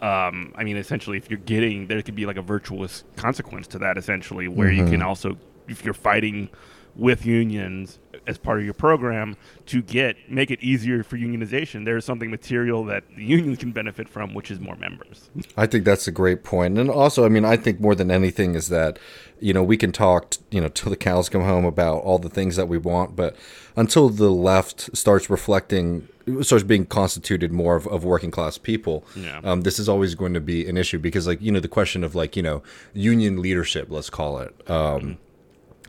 [0.00, 3.78] Um, I mean, essentially, if you're getting, there could be like a virtuous consequence to
[3.80, 4.86] that, essentially, where mm-hmm.
[4.86, 5.36] you can also,
[5.68, 6.48] if you're fighting
[6.96, 11.84] with unions as part of your program to get make it easier for unionization.
[11.84, 15.30] There's something material that the unions can benefit from, which is more members.
[15.56, 18.54] I think that's a great point, and also, I mean, I think more than anything
[18.54, 18.98] is that
[19.40, 22.30] you know we can talk, you know, till the cows come home about all the
[22.30, 23.36] things that we want, but
[23.76, 26.08] until the left starts reflecting
[26.42, 29.40] starts being constituted more of, of working class people yeah.
[29.42, 32.04] um, this is always going to be an issue because like you know the question
[32.04, 35.18] of like you know union leadership let's call it um,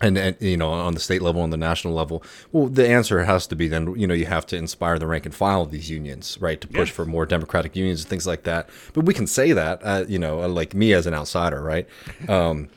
[0.01, 3.23] and, and, you know on the state level and the national level well the answer
[3.23, 5.71] has to be then you know you have to inspire the rank and file of
[5.71, 8.69] these unions right to push for more democratic unions and things like that.
[8.93, 11.87] But we can say that uh, you know like me as an outsider right?
[12.29, 12.69] Um,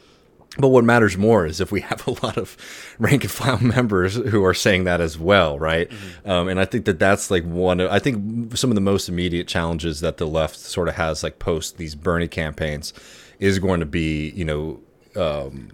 [0.58, 2.56] but what matters more is if we have a lot of
[2.98, 5.88] rank and file members who are saying that as well right?
[5.90, 6.30] Mm-hmm.
[6.30, 9.08] um, and i think that that's like one of, i think some of the most
[9.08, 12.92] immediate challenges that the left sort of has like post these bernie campaigns
[13.38, 14.80] is going to be you know
[15.16, 15.70] um,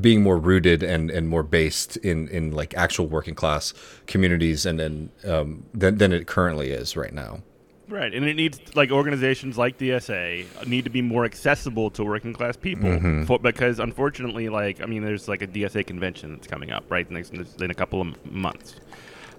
[0.00, 3.74] being more rooted and, and more based in, in like actual working class
[4.06, 7.40] communities and, and um, than, than it currently is right now.
[7.88, 12.32] Right, and it needs like organizations like DSA need to be more accessible to working
[12.32, 13.24] class people Mm-hmm.
[13.24, 17.10] for, because unfortunately, like I mean, there's like a DSA convention that's coming up right
[17.10, 18.76] next in a couple of months,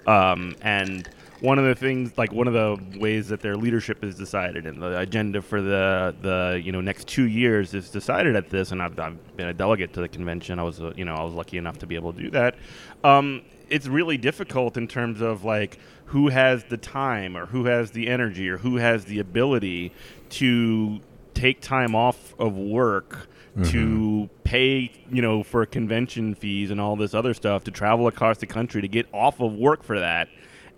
[0.05, 1.09] um, and
[1.43, 4.81] one of the things, like one of the ways that their leadership is decided and
[4.81, 8.81] the agenda for the the you know next two years is decided at this, and
[8.81, 10.57] I've, I've been a delegate to the convention.
[10.57, 12.55] I was uh, you know I was lucky enough to be able to do that.
[13.03, 17.91] Um, it's really difficult in terms of like who has the time or who has
[17.91, 19.91] the energy or who has the ability
[20.29, 21.01] to
[21.33, 23.27] take time off of work
[23.65, 28.37] to pay you know for convention fees and all this other stuff to travel across
[28.37, 30.29] the country to get off of work for that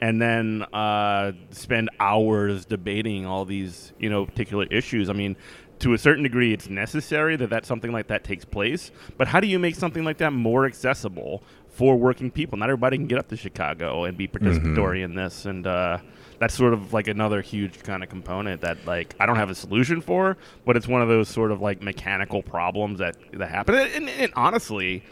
[0.02, 5.10] and then uh, spend hours debating all these you know particular issues.
[5.10, 5.36] I mean
[5.78, 9.42] to a certain degree it's necessary that that something like that takes place but how
[9.42, 12.58] do you make something like that more accessible for working people?
[12.58, 15.98] Not everybody can get up to chicago and be participatory in this and uh,
[16.40, 19.56] that's sort of like another huge kind of component that like I don't have a
[19.56, 23.76] solution for, but it's one of those sort of like mechanical problems that that happen.
[23.76, 25.04] And, and, and honestly,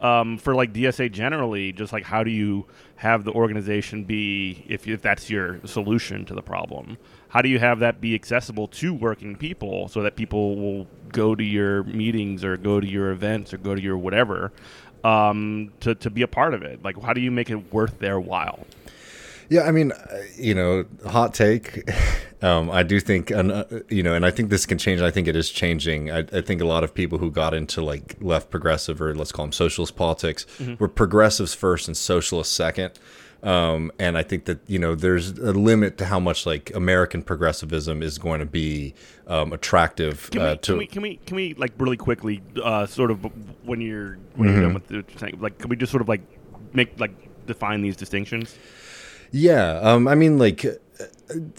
[0.00, 4.86] um, for like DSA generally, just like how do you have the organization be if
[4.86, 6.98] if that's your solution to the problem?
[7.28, 11.34] How do you have that be accessible to working people so that people will go
[11.34, 14.52] to your meetings or go to your events or go to your whatever
[15.04, 16.82] um, to to be a part of it?
[16.82, 18.66] Like, how do you make it worth their while?
[19.50, 21.88] Yeah, I mean, uh, you know, hot take.
[22.40, 25.00] Um, I do think, and uh, you know, and I think this can change.
[25.00, 26.08] I think it is changing.
[26.12, 29.32] I, I think a lot of people who got into like left progressive or let's
[29.32, 30.46] call them socialist politics
[30.78, 32.92] were progressives first and socialists second.
[33.42, 37.24] Um, and I think that you know there's a limit to how much like American
[37.24, 38.94] progressivism is going to be
[39.26, 40.60] um, attractive Can, uh, to.
[40.60, 43.24] can we can we can we like really quickly uh, sort of
[43.66, 44.74] when you're when you're done Mm-hmm.
[44.74, 46.20] with the thing, like can we just sort of like
[46.72, 48.54] make like define these distinctions?
[49.30, 50.74] Yeah, um, I mean, like, uh,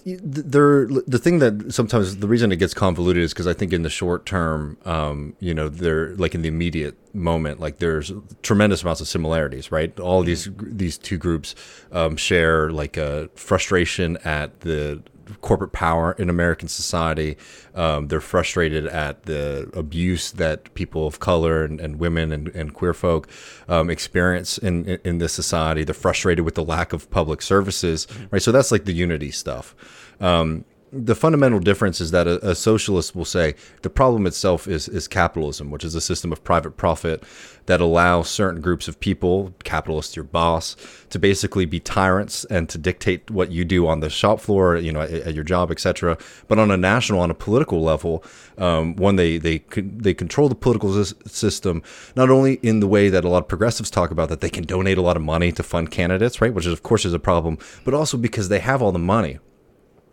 [0.06, 0.88] there.
[0.88, 3.90] The thing that sometimes the reason it gets convoluted is because I think in the
[3.90, 9.02] short term, um, you know, they're like in the immediate moment, like there's tremendous amounts
[9.02, 9.98] of similarities, right?
[10.00, 11.54] All these these two groups
[11.92, 15.04] um, share like a frustration at the
[15.42, 17.38] corporate power in American society.
[17.76, 22.74] Um, they're frustrated at the abuse that people of color and, and women and, and
[22.74, 23.30] queer folk
[23.68, 25.84] um, experience in, in, in this society.
[25.84, 28.42] They're frustrated with the lack of public services, right?
[28.42, 29.76] So that's like the unity stuff.
[30.20, 34.88] Um, the fundamental difference is that a, a socialist will say the problem itself is
[34.88, 37.24] is capitalism, which is a system of private profit
[37.68, 40.76] that allows certain groups of people, capitalists, your boss,
[41.12, 44.92] to basically be tyrants and to dictate what you do on the shop floor, you
[44.92, 46.18] know, at, at your job, etc.
[46.48, 48.24] But on a national, on a political level,
[48.58, 51.84] um, one they they they control the political system
[52.16, 54.64] not only in the way that a lot of progressives talk about that they can
[54.64, 57.20] donate a lot of money to fund candidates, right, which is of course is a
[57.20, 59.40] problem, but also because they have all the money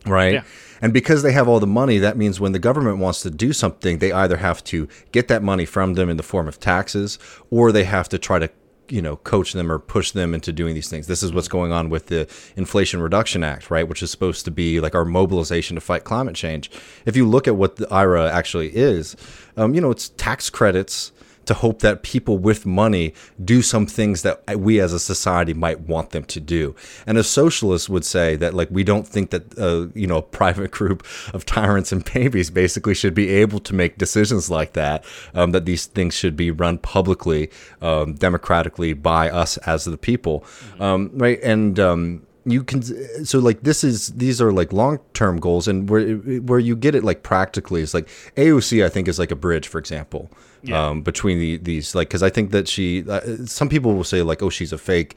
[0.06, 0.34] right?
[0.34, 0.44] Yeah.
[0.80, 3.52] And because they have all the money, that means when the government wants to do
[3.52, 7.18] something, they either have to get that money from them in the form of taxes,
[7.50, 8.50] or they have to try to,
[8.88, 11.06] you know, coach them or push them into doing these things.
[11.06, 13.88] This is what's going on with the Inflation Reduction Act, right?
[13.88, 16.70] Which is supposed to be like our mobilization to fight climate change.
[17.04, 19.16] If you look at what the IRA actually is,
[19.56, 21.12] um, you know, it's tax credits
[21.46, 25.80] to hope that people with money do some things that we as a society might
[25.80, 26.74] want them to do.
[27.06, 30.22] And a socialist would say that like we don't think that uh, you know a
[30.22, 35.04] private group of tyrants and babies basically should be able to make decisions like that.
[35.34, 40.44] Um, that these things should be run publicly, um, democratically by us as the people,
[40.80, 41.40] um, right?
[41.42, 42.82] And um, you can
[43.24, 46.94] so like this is these are like long term goals and where where you get
[46.94, 48.06] it like practically is like
[48.36, 50.30] AOC I think is like a bridge for example
[50.62, 50.88] Yeah.
[50.88, 54.22] um, between the, these like because I think that she uh, some people will say
[54.22, 55.16] like oh she's a fake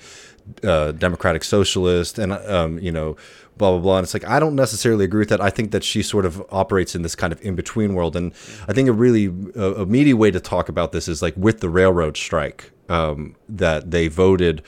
[0.64, 3.16] uh, democratic socialist and um, you know
[3.58, 5.84] blah blah blah and it's like I don't necessarily agree with that I think that
[5.84, 8.34] she sort of operates in this kind of in between world and
[8.68, 9.26] I think a really
[9.56, 13.36] a, a meaty way to talk about this is like with the railroad strike um,
[13.48, 14.62] that they voted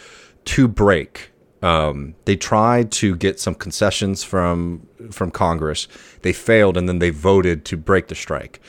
[0.45, 1.31] to break
[1.61, 5.87] um, they tried to get some concessions from from Congress.
[6.21, 8.59] They failed, and then they voted to break the strike.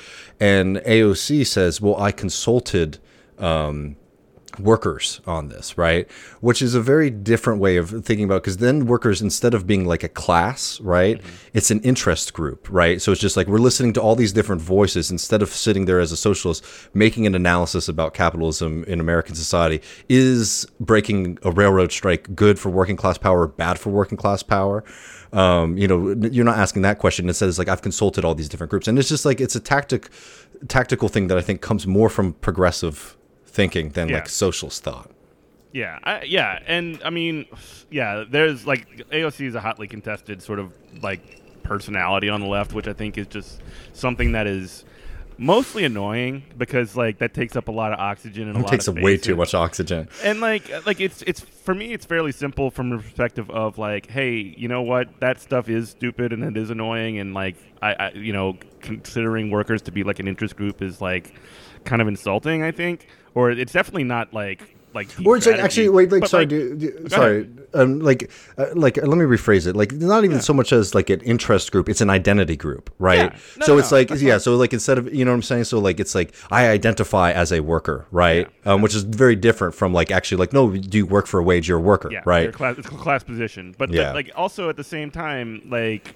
[0.43, 2.99] And AOC says, "Well, I consulted."
[3.39, 3.97] Um,
[4.59, 6.11] workers on this, right?
[6.41, 9.87] Which is a very different way of thinking about because then workers instead of being
[9.87, 11.21] like a class, right?
[11.55, 13.01] It's an interest group, right?
[13.01, 16.01] So it's just like we're listening to all these different voices instead of sitting there
[16.01, 19.81] as a socialist making an analysis about capitalism in American society.
[20.09, 24.85] Is breaking a railroad strike good for working class power bad for working class power?
[25.33, 27.27] Um, you know, you're not asking that question.
[27.29, 29.61] Instead, it's like I've consulted all these different groups, and it's just like it's a
[29.61, 30.11] tactic,
[30.69, 33.17] tactical thing that I think comes more from progressive
[33.47, 34.17] thinking than Yeah.
[34.17, 35.11] like socialist thought.
[35.73, 37.47] Yeah, I, yeah, and I mean,
[37.91, 40.71] yeah, there's like AOC is a hotly contested sort of
[41.03, 43.63] like personality on the left, which I think is just
[43.95, 44.85] something that is
[45.43, 48.89] mostly annoying because like that takes up a lot of oxygen and a It takes
[48.89, 50.09] up way too much oxygen.
[50.23, 53.79] And like uh, like it's it's for me it's fairly simple from the perspective of
[53.79, 55.09] like hey you know what?
[55.21, 59.51] That stuff is stupid and it is annoying and like I, I you know considering
[59.51, 61.35] workers to be like an interest group is like
[61.85, 63.09] kind of insulting I think.
[63.35, 66.49] Or it's definitely not like like Or it's like actually wait, like But, sorry, like,
[66.51, 69.75] do, do- sorry, um, like uh, like uh, let me rephrase it.
[69.77, 73.33] Like not even so much as like an interest group; it's an identity group, right?
[73.33, 73.39] Yeah.
[73.59, 75.37] No, so no, it's no, like that's yeah, so like instead of you know what
[75.37, 78.49] I'm saying, so like it's like I identify as a worker, right?
[78.65, 81.43] Um, which is very different from like actually like no, do you work for a
[81.43, 81.69] wage?
[81.69, 82.53] You're a worker, yeah, right?
[82.53, 84.13] class, it's a class position, but, but, Yeah.
[84.13, 86.15] like also at the same time, like,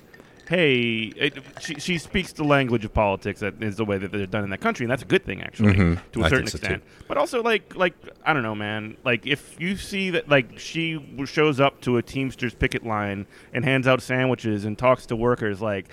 [0.49, 3.41] hey, it, she, she speaks the language of politics.
[3.41, 5.43] That is the way that they're done in that country, and that's a good thing
[5.43, 5.99] actually Mhm.
[6.13, 6.65] to a I certain so, too.
[6.65, 6.83] extent.
[7.09, 8.97] But also, like, like I don't know, man.
[9.05, 13.65] Like, if you see that, like, she shows up to a Teamsters picket line and
[13.65, 15.87] hands out sandwiches and talks to workers, like.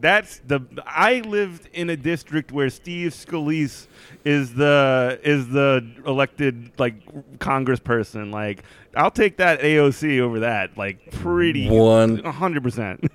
[0.00, 0.60] That's the.
[0.86, 3.88] I lived in a district where Steve Scalise
[4.24, 6.94] is the is the elected like
[7.38, 8.32] congressperson.
[8.32, 8.62] Like,
[8.94, 10.76] I'll take that AOC over that.
[10.78, 13.10] Like, pretty One- hundred percent.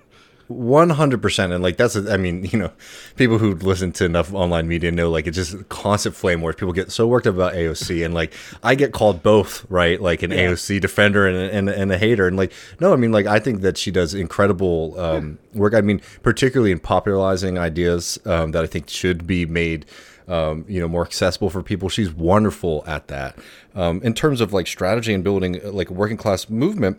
[0.47, 2.71] One hundred percent, and like that's, a, I mean, you know,
[3.15, 6.55] people who listen to enough online media know like it's just constant flame wars.
[6.55, 10.01] People get so worked up about AOC, and like I get called both, right?
[10.01, 10.49] Like an Yeah.
[10.51, 13.61] AOC defender and, and and a hater, and like no, I mean, like I think
[13.61, 15.73] that she does incredible um, work.
[15.73, 19.85] I mean, particularly in popularizing ideas um, that I think should be made.
[20.25, 21.89] Um, you know, more accessible for people.
[21.89, 23.37] She's wonderful at that.
[23.75, 26.97] Um, in terms of like strategy and building uh, like a working class movement,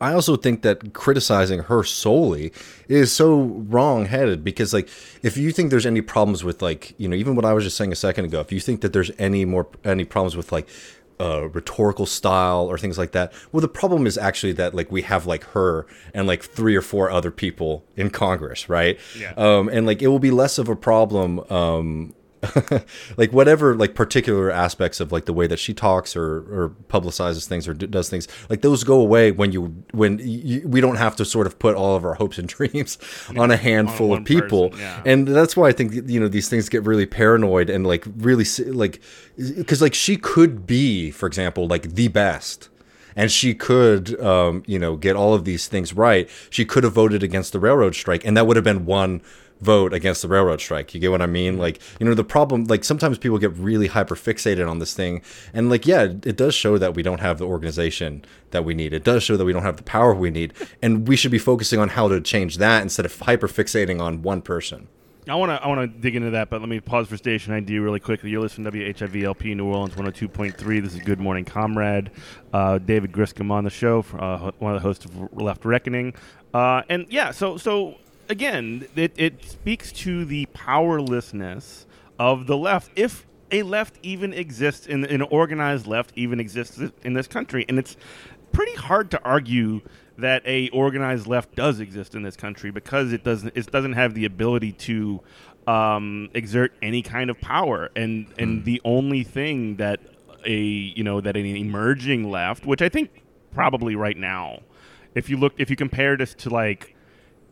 [0.00, 2.52] I also think that criticizing her solely
[2.88, 4.88] is so wrong-headed because like
[5.22, 7.76] if you think there's any problems with like you know even what I was just
[7.76, 10.68] saying a second ago if you think that there's any more any problems with like
[11.20, 15.02] uh, rhetorical style or things like that well the problem is actually that like we
[15.02, 19.32] have like her and like three or four other people in Congress right Yeah.
[19.36, 22.14] um, and like it will be less of a problem um,
[23.16, 27.46] like whatever like particular aspects of like the way that she talks or or publicizes
[27.46, 30.96] things or d- does things like those go away when you when you, we don't
[30.96, 32.98] have to sort of put all of our hopes and dreams
[33.36, 35.02] on a handful one of people person, yeah.
[35.04, 38.44] and that's why i think you know these things get really paranoid and like really
[38.66, 39.00] like
[39.56, 42.68] because like she could be for example like the best
[43.16, 46.92] and she could um, you know get all of these things right she could have
[46.92, 49.20] voted against the railroad strike and that would have been one
[49.60, 52.64] vote against the railroad strike you get what i mean like you know the problem
[52.64, 55.20] like sometimes people get really hyper fixated on this thing
[55.52, 58.92] and like yeah it does show that we don't have the organization that we need
[58.92, 61.38] it does show that we don't have the power we need and we should be
[61.38, 64.88] focusing on how to change that instead of hyper fixating on one person
[65.28, 67.52] I want to I want to dig into that, but let me pause for station
[67.52, 68.30] ID really quickly.
[68.30, 70.82] You're listening to WHIVLP New Orleans 102.3.
[70.82, 72.10] This is Good Morning Comrade.
[72.52, 76.14] Uh, David Griscom on the show, uh, one of the hosts of Left Reckoning,
[76.54, 77.30] uh, and yeah.
[77.32, 77.96] So so
[78.28, 81.86] again, it, it speaks to the powerlessness
[82.18, 87.14] of the left, if a left even exists in an organized left even exists in
[87.14, 87.96] this country, and it's
[88.52, 89.80] pretty hard to argue
[90.18, 94.14] that a organized left does exist in this country because it doesn't it doesn't have
[94.14, 95.20] the ability to
[95.66, 97.90] um, exert any kind of power.
[97.96, 100.00] And and the only thing that
[100.44, 103.10] a you know that an emerging left which I think
[103.52, 104.60] probably right now
[105.14, 106.94] if you look if you compare this to like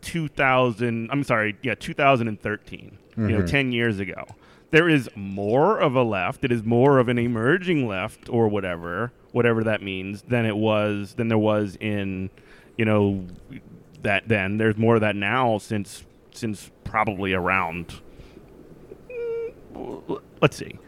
[0.07, 4.25] 2000 I'm sorry yeah 2013 you know 10 years ago.
[4.71, 9.11] There is more of a left it is more of an emerging left or whatever
[9.33, 12.29] whatever that means than it was than there was in
[12.77, 13.25] you know
[14.03, 14.57] that then.
[14.57, 17.99] There's more of that now since since probably around
[20.41, 20.79] let's see.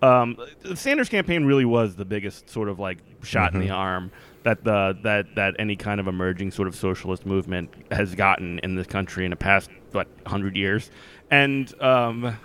[0.00, 4.10] Um, the Sanders campaign really was the biggest sort of like shot in the arm
[4.42, 8.74] that the that that any kind of emerging sort of socialist movement has gotten in
[8.74, 10.90] this country in the past what hundred years,
[11.30, 12.36] and um,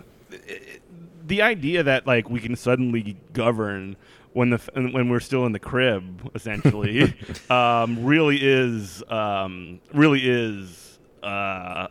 [1.26, 3.96] the idea that like we can suddenly govern
[4.34, 4.58] when the
[4.92, 7.16] when we're still in the crib essentially
[7.50, 11.88] um, really is um, really is uh,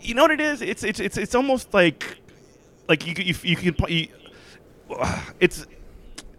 [0.00, 0.62] you know what it is?
[0.62, 2.18] It's it's it's it's almost like
[2.88, 4.08] like you you, you can pl- you,
[5.40, 5.66] it's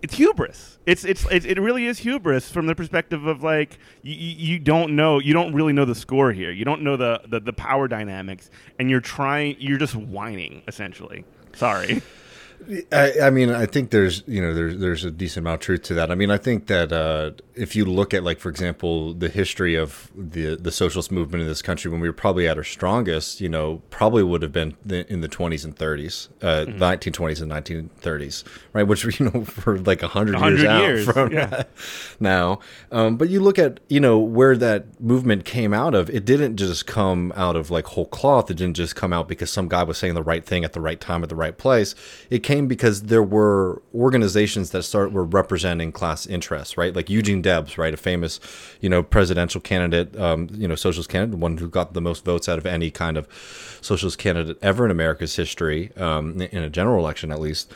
[0.01, 0.79] it's hubris.
[0.85, 4.95] It's it's it, it really is hubris from the perspective of like you, you don't
[4.95, 6.51] know you don't really know the score here.
[6.51, 11.25] You don't know the, the the power dynamics, and you're trying you're just whining essentially.
[11.53, 12.01] Sorry.
[12.91, 15.83] I, I mean, I think there's you know there's there's a decent amount of truth
[15.83, 16.11] to that.
[16.11, 19.75] I mean, I think that uh, if you look at like for example the history
[19.75, 23.41] of the the socialist movement in this country when we were probably at our strongest,
[23.41, 26.83] you know, probably would have been in the 20s and 30s, uh, mm-hmm.
[26.83, 28.43] 1920s and 1930s,
[28.73, 28.83] right?
[28.83, 31.63] Which you know for like hundred years out from yeah.
[32.19, 32.59] now.
[32.91, 36.09] Um, but you look at you know where that movement came out of.
[36.09, 38.51] It didn't just come out of like whole cloth.
[38.51, 40.81] It didn't just come out because some guy was saying the right thing at the
[40.81, 41.95] right time at the right place.
[42.29, 46.95] It came because there were organizations that start were representing class interests, right?
[46.95, 48.39] Like Eugene Debs, right, a famous,
[48.81, 52.49] you know, presidential candidate, um, you know, socialist candidate, one who got the most votes
[52.49, 53.27] out of any kind of
[53.81, 57.71] socialist candidate ever in America's history, um, in a general election at least.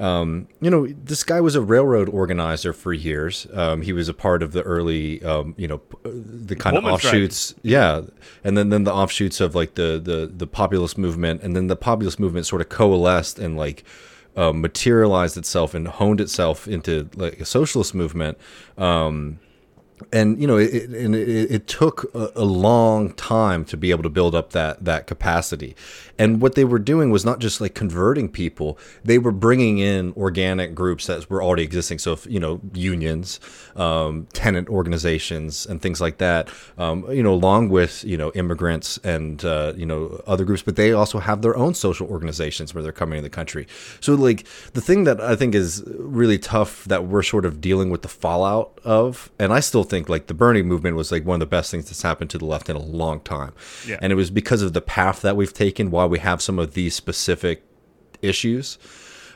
[0.00, 3.46] Um, you know, this guy was a railroad organizer for years.
[3.54, 6.94] Um, he was a part of the early, um, you know, the kind Woman of
[6.94, 7.60] offshoots, strike.
[7.62, 8.00] yeah,
[8.42, 11.76] and then then the offshoots of like the the the populist movement, and then the
[11.76, 13.84] populist movement sort of coalesced and like
[14.36, 18.38] uh, materialized itself and honed itself into like a socialist movement.
[18.76, 19.40] Um,
[20.12, 24.02] and you know, it, it, it, it took a, a, long time to be able
[24.02, 25.74] to build up that that capacity.
[26.18, 30.12] And what they were doing was not just like converting people; they were bringing in
[30.16, 31.98] organic groups that were already existing.
[31.98, 33.40] So, if, you know, unions,
[33.76, 36.48] um, tenant organizations, and things like that.
[36.78, 40.76] Um, you know, along with you know immigrants and uh, you know other groups, but
[40.76, 43.66] they also have their own social organizations where they're coming in the country.
[44.00, 47.90] So, like the thing that I think is really tough that we're sort of dealing
[47.90, 51.34] with the fallout of, and I still think like the Bernie movement was like one
[51.34, 53.52] of the best things that's happened to the left in a long time.
[53.86, 53.98] Yeah.
[54.00, 56.74] And it was because of the path that we've taken why we have some of
[56.74, 57.64] these specific
[58.22, 58.78] issues.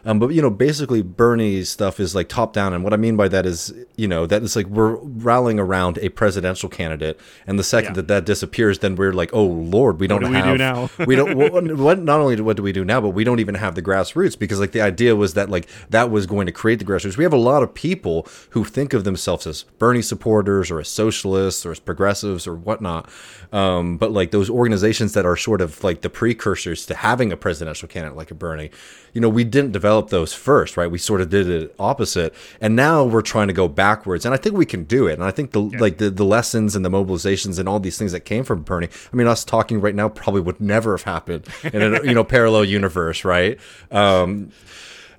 [0.05, 3.17] Um, but you know, basically Bernie's stuff is like top down, and what I mean
[3.17, 7.59] by that is, you know, that it's like we're rallying around a presidential candidate, and
[7.59, 7.97] the second yeah.
[7.97, 10.47] that that disappears, then we're like, oh Lord, we don't what do have.
[10.47, 10.91] We, do now?
[11.07, 11.31] we don't.
[11.81, 14.39] What, not only what do we do now, but we don't even have the grassroots
[14.39, 17.17] because like the idea was that like that was going to create the grassroots.
[17.17, 20.89] We have a lot of people who think of themselves as Bernie supporters or as
[20.89, 23.09] socialists or as progressives or whatnot,
[23.53, 27.37] um, but like those organizations that are sort of like the precursors to having a
[27.37, 28.71] presidential candidate like a Bernie,
[29.13, 30.91] you know, we didn't develop those first, right?
[30.91, 34.37] We sort of did it opposite, and now we're trying to go backwards, and I
[34.37, 35.15] think we can do it.
[35.15, 35.79] And I think the yeah.
[35.79, 38.89] like the, the lessons and the mobilizations and all these things that came from Bernie.
[39.13, 42.25] I mean, us talking right now probably would never have happened in a you know
[42.37, 43.59] parallel universe, right?
[43.91, 44.53] Um,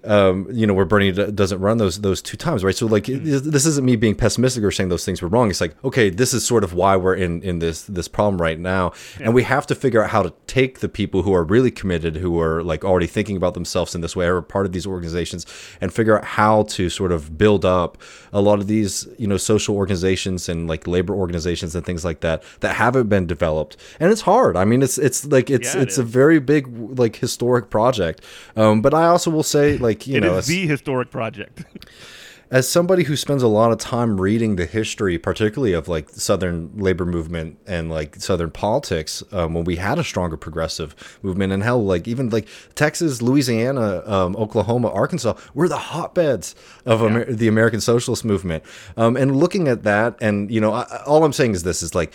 [0.04, 2.76] um, you know, where Bernie d- doesn't run those those two times, right?
[2.76, 3.50] So like, mm-hmm.
[3.50, 5.50] this isn't me being pessimistic or saying those things were wrong.
[5.50, 8.60] It's like, okay, this is sort of why we're in in this this problem right
[8.60, 9.26] now, yeah.
[9.26, 12.16] and we have to figure out how to take the people who are really committed,
[12.18, 15.46] who are like already thinking about themselves in this way, or part of these organizations,
[15.80, 17.98] and figure out how to sort of build up
[18.34, 22.22] a lot of these, you know, social organizations and like labor organizations and things like
[22.22, 24.58] that that haven't been developed, and it's hard.
[24.58, 26.00] I mean, it's it's like it's yeah, it it's is.
[26.00, 28.24] a very big like historic project,
[28.56, 31.64] um, but I also will say like like you it know, is the historic project.
[32.52, 36.70] as somebody who spends a lot of time reading the history, particularly of like Southern
[36.76, 41.64] labor movement and like Southern politics, um, when we had a stronger progressive movement, and
[41.64, 46.54] hell, like even like Texas, Louisiana, um, Oklahoma, Arkansas, were the hotbeds
[46.86, 47.08] of yeah.
[47.08, 48.66] Amer- the American Socialist movement.
[48.98, 51.96] Um, and looking at that, and you know, I, all I'm saying is this: is
[51.96, 52.14] like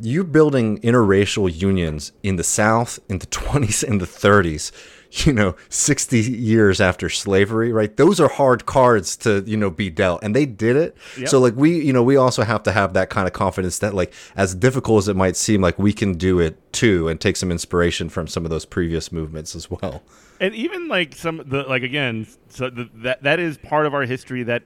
[0.00, 4.72] you're building interracial unions in the South in the 20s and the 30s
[5.26, 9.90] you know 60 years after slavery right those are hard cards to you know be
[9.90, 11.28] dealt and they did it yep.
[11.28, 13.94] so like we you know we also have to have that kind of confidence that
[13.94, 17.36] like as difficult as it might seem like we can do it too and take
[17.36, 20.02] some inspiration from some of those previous movements as well
[20.40, 24.06] and even like some the like again so the, that that is part of our
[24.06, 24.62] history that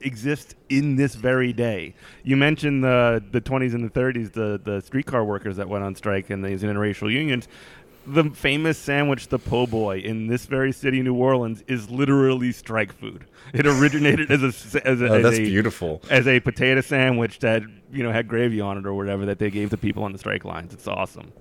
[0.00, 1.94] exists in this very day.
[2.22, 5.94] You mentioned the the 20s and the 30s, the the streetcar workers that went on
[5.94, 7.48] strike and these interracial unions
[8.06, 12.92] the famous sandwich, the po' boy, in this very city, New Orleans, is literally strike
[12.92, 13.24] food.
[13.52, 17.40] It originated as a as a, oh, as that's a, beautiful as a potato sandwich
[17.40, 20.12] that you know had gravy on it or whatever that they gave to people on
[20.12, 20.74] the strike lines.
[20.74, 21.32] It's awesome.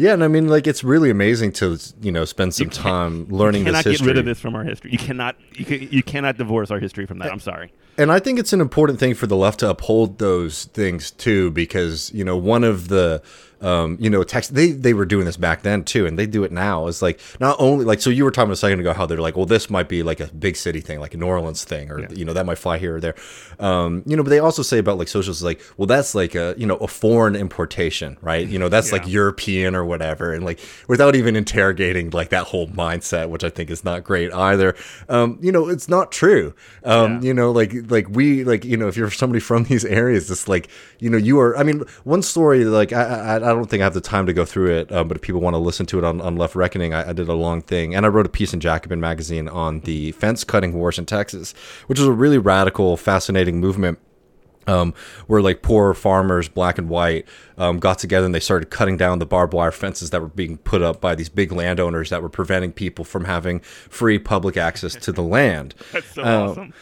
[0.00, 3.66] Yeah, and I mean, like, it's really amazing to you know spend some time learning.
[3.66, 4.92] You cannot get rid of this from our history.
[4.92, 7.30] You cannot you, can, you cannot divorce our history from that.
[7.30, 7.72] I'm sorry.
[7.98, 11.50] And I think it's an important thing for the left to uphold those things too,
[11.50, 13.22] because you know one of the
[13.60, 16.44] um, you know, text they they were doing this back then too, and they do
[16.44, 16.86] it now.
[16.86, 19.36] It's like not only like so you were talking a second ago how they're like,
[19.36, 22.00] well, this might be like a big city thing, like a New Orleans thing, or
[22.00, 22.08] yeah.
[22.10, 23.14] you know that might fly here or there.
[23.58, 26.54] Um, you know, but they also say about like socialists like, well, that's like a
[26.56, 28.46] you know a foreign importation, right?
[28.46, 28.98] You know, that's yeah.
[28.98, 33.50] like European or whatever, and like without even interrogating like that whole mindset, which I
[33.50, 34.74] think is not great either.
[35.08, 36.54] Um, you know, it's not true.
[36.84, 37.28] Um, yeah.
[37.28, 40.48] You know, like like we like you know if you're somebody from these areas, it's
[40.48, 41.56] like you know you are.
[41.58, 44.32] I mean, one story like I I, I don't think I have the time to
[44.32, 46.54] go through it, um, but if people want to listen to it on, on Left
[46.54, 49.48] Reckoning, I, I did a long thing, and I wrote a piece in Jacobin magazine
[49.48, 51.52] on the fence cutting wars in Texas,
[51.86, 53.98] which was a really radical, fascinating movement
[54.66, 54.94] um,
[55.26, 57.26] where like poor farmers, black and white,
[57.60, 60.56] um, got together and they started cutting down the barbed wire fences that were being
[60.56, 64.94] put up by these big landowners that were preventing people from having free public access
[64.94, 65.74] to the land.
[65.92, 66.74] That's so Uh, awesome.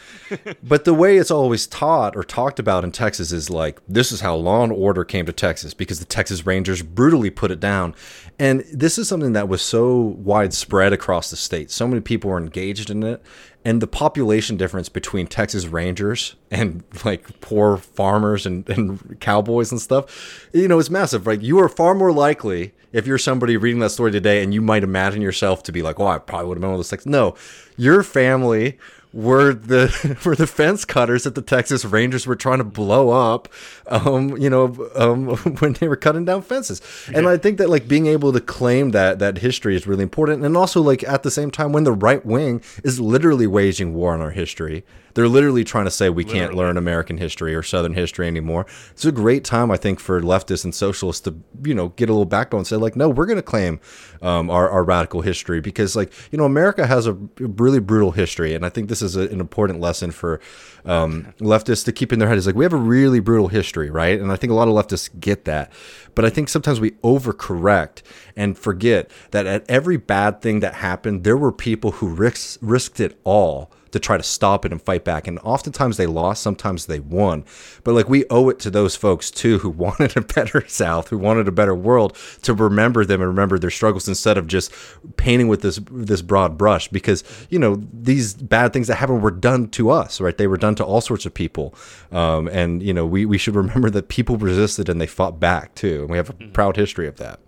[0.63, 4.21] but the way it's always taught or talked about in Texas is like this is
[4.21, 7.93] how law and order came to Texas because the Texas Rangers brutally put it down.
[8.39, 11.71] And this is something that was so widespread across the state.
[11.71, 13.21] So many people were engaged in it.
[13.65, 19.81] And the population difference between Texas Rangers and like poor farmers and, and cowboys and
[19.81, 21.27] stuff, you know, it's massive.
[21.27, 24.61] Like you are far more likely if you're somebody reading that story today and you
[24.61, 26.89] might imagine yourself to be like, oh, I probably would have been one of those
[26.89, 27.05] things.
[27.05, 27.35] No,
[27.77, 28.77] your family
[29.11, 33.47] were the were the fence cutters that the Texas Rangers were trying to blow up,
[33.87, 35.27] um, you know, um,
[35.59, 36.81] when they were cutting down fences.
[37.13, 40.43] And I think that like being able to claim that that history is really important,
[40.43, 44.13] and also like at the same time when the right wing is literally waging war
[44.13, 44.83] on our history.
[45.13, 48.65] They're literally trying to say we can't learn American history or Southern history anymore.
[48.91, 52.13] It's a great time, I think, for leftists and socialists to, you know, get a
[52.13, 53.79] little backbone and say, like, no, we're going to claim
[54.21, 58.53] um, our, our radical history because, like, you know, America has a really brutal history.
[58.53, 60.39] And I think this is a, an important lesson for
[60.85, 63.89] um, leftists to keep in their head is like, we have a really brutal history,
[63.89, 64.19] right?
[64.19, 65.71] And I think a lot of leftists get that.
[66.15, 68.01] But I think sometimes we overcorrect
[68.35, 72.99] and forget that at every bad thing that happened, there were people who risked, risked
[72.99, 75.27] it all to try to stop it and fight back.
[75.27, 77.45] And oftentimes they lost, sometimes they won.
[77.83, 81.17] But like we owe it to those folks too who wanted a better South, who
[81.17, 84.71] wanted a better world, to remember them and remember their struggles instead of just
[85.17, 86.87] painting with this this broad brush.
[86.87, 90.37] Because you know these bad things that happened were done to us, right?
[90.37, 91.73] They were done to all sorts of people,
[92.11, 95.75] um, and you know we we should remember that people resisted and they fought back
[95.75, 97.39] too, and we have a proud history of that.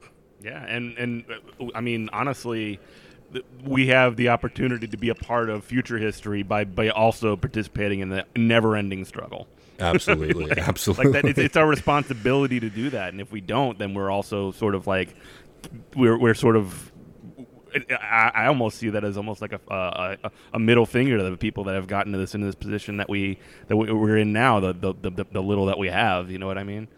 [0.44, 1.24] Yeah, and and
[1.60, 2.80] uh, I mean honestly,
[3.64, 8.00] we have the opportunity to be a part of future history by by also participating
[8.00, 9.48] in the never-ending struggle.
[9.80, 11.06] Absolutely, absolutely.
[11.06, 14.12] Like that, it's, it's our responsibility to do that, and if we don't, then we're
[14.12, 15.16] also sort of like
[15.96, 16.92] we're we're sort of.
[17.90, 21.38] I, I almost see that as almost like a, a a middle finger to the
[21.38, 24.34] people that have gotten to this in this position that we that we- we're in
[24.34, 24.60] now.
[24.60, 26.90] The the, the the little that we have, you know what I mean?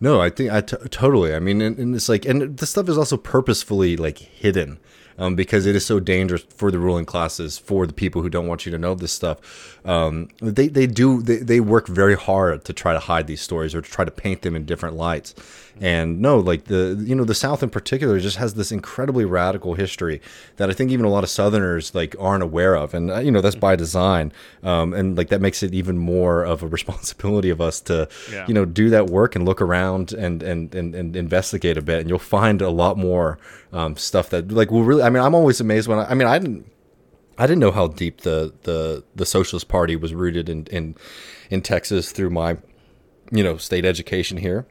[0.00, 1.34] No, I think I t- totally.
[1.34, 4.78] I mean, and, and it's like, and this stuff is also purposefully like hidden,
[5.18, 8.46] um, because it is so dangerous for the ruling classes, for the people who don't
[8.46, 9.38] want you to know this stuff.
[9.86, 13.74] Um, they they do they, they work very hard to try to hide these stories
[13.74, 15.34] or to try to paint them in different lights.
[15.80, 19.74] And no, like the you know the South in particular just has this incredibly radical
[19.74, 20.20] history
[20.56, 23.32] that I think even a lot of Southerners like aren't aware of, and uh, you
[23.32, 24.32] know that's by design.
[24.62, 28.46] Um, and like that makes it even more of a responsibility of us to Yeah.
[28.46, 32.00] you know do that work and look around and and and, and investigate a bit,
[32.02, 33.38] and you'll find a lot more
[33.74, 35.02] um, stuff that like will really.
[35.02, 36.70] I mean, I'm always amazed when I, I mean I didn't.
[37.36, 40.94] I didn't know how deep the, the, the Socialist Party was rooted in, in
[41.50, 42.58] in Texas through my,
[43.32, 44.68] you know, state education here.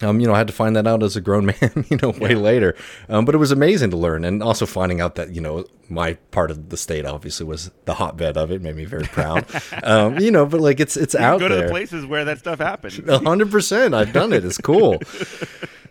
[0.00, 2.10] Um, you know, I had to find that out as a grown man, you know,
[2.10, 2.76] way later.
[3.08, 6.14] Um, but it was amazing to learn, and also finding out that you know my
[6.30, 9.44] part of the state obviously was the hotbed of it made me very proud.
[9.82, 11.64] um, you know, but like it's it's out Go to there.
[11.64, 13.08] the places where that stuff happened.
[13.08, 13.92] A hundred percent.
[13.92, 14.44] I've done it.
[14.44, 15.00] It's cool.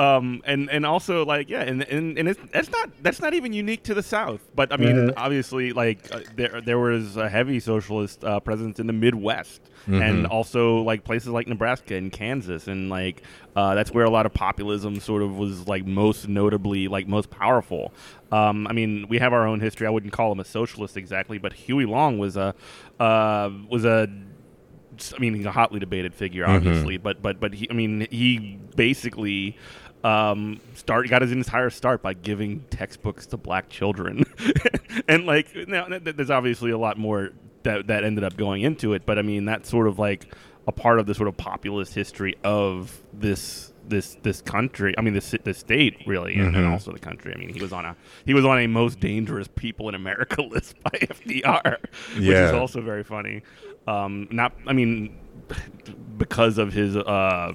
[0.00, 3.52] um and and also like yeah and and, and it's that's not that's not even
[3.52, 4.42] unique to the south.
[4.54, 5.18] But i mean Mm-hmm.
[5.24, 10.02] obviously like uh, there there was a heavy socialist uh, presence in the midwest Mm-hmm.
[10.02, 12.68] and also like places like nebraska and kansas.
[12.68, 13.22] And like
[13.56, 17.28] uh, that's where a lot of populism sort of was like most notably like most
[17.30, 17.84] powerful.
[18.38, 19.86] Um, i mean we have our own history.
[19.86, 22.54] I wouldn't call him a socialist exactly but huey long was a
[22.98, 24.08] uh, was a
[25.16, 28.58] I mean, he's a hotly debated figure, obviously, but but but he, I mean, he
[28.76, 29.56] basically
[30.04, 34.24] um, start got his entire start by giving textbooks to black children,
[35.08, 37.30] and like now th- th- there's obviously a lot more
[37.62, 40.34] that that ended up going into it, but I mean, that's sort of like
[40.66, 44.94] a part of the sort of populist history of this this this country.
[44.96, 47.34] I mean, this the state really, and, and also the country.
[47.34, 50.42] I mean, he was on a he was on a most dangerous people in America
[50.50, 51.76] list by FDR,
[52.16, 53.42] which is also very funny.
[53.86, 55.18] Um, not, I mean,
[56.20, 57.52] because of his uh,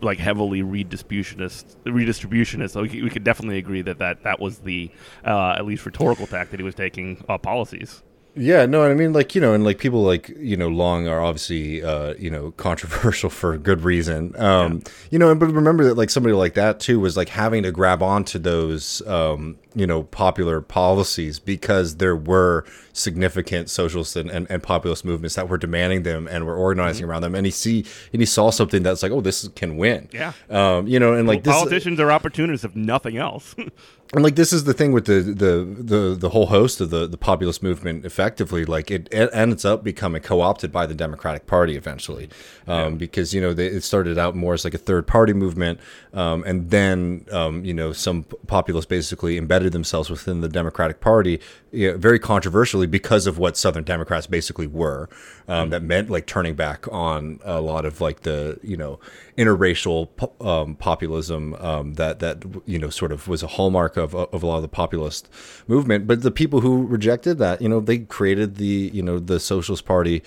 [0.00, 2.70] like heavily redistributionist redistributionist.
[2.70, 4.90] So we, could definitely agree that that that was the
[5.24, 8.02] uh, at least rhetorical tack that he was taking uh, policies.
[8.34, 11.20] Yeah, no, I mean, like you know, and like people like you know, Long are
[11.20, 14.34] obviously uh, you know controversial for good reason.
[14.40, 14.92] Um, yeah.
[15.10, 18.02] You know, but remember that like somebody like that too was like having to grab
[18.02, 22.64] onto those um, you know popular policies because there were
[22.94, 27.10] significant socialist and, and, and populist movements that were demanding them and were organizing mm-hmm.
[27.10, 27.34] around them.
[27.34, 30.08] And he see and he saw something that's like, oh, this can win.
[30.10, 30.32] Yeah.
[30.48, 33.54] Um, you know, and like well, politicians this, are opportunists if nothing else.
[34.14, 37.06] and like this is the thing with the the the, the whole host of the
[37.06, 41.76] the populist movement effectively like it, it ends up becoming co-opted by the democratic party
[41.76, 42.28] eventually
[42.66, 42.98] um, yeah.
[42.98, 45.80] because you know they, it started out more as like a third party movement
[46.12, 51.40] um, and then um, you know some populists basically embedded themselves within the democratic party
[51.70, 55.08] you know, very controversially because of what southern democrats basically were
[55.52, 58.98] um, that meant like turning back on a lot of like the you know
[59.36, 60.08] interracial
[60.44, 64.46] um, populism um, that that you know sort of was a hallmark of of a
[64.46, 65.28] lot of the populist
[65.68, 66.06] movement.
[66.06, 69.84] But the people who rejected that, you know, they created the you know the Socialist
[69.84, 70.22] Party.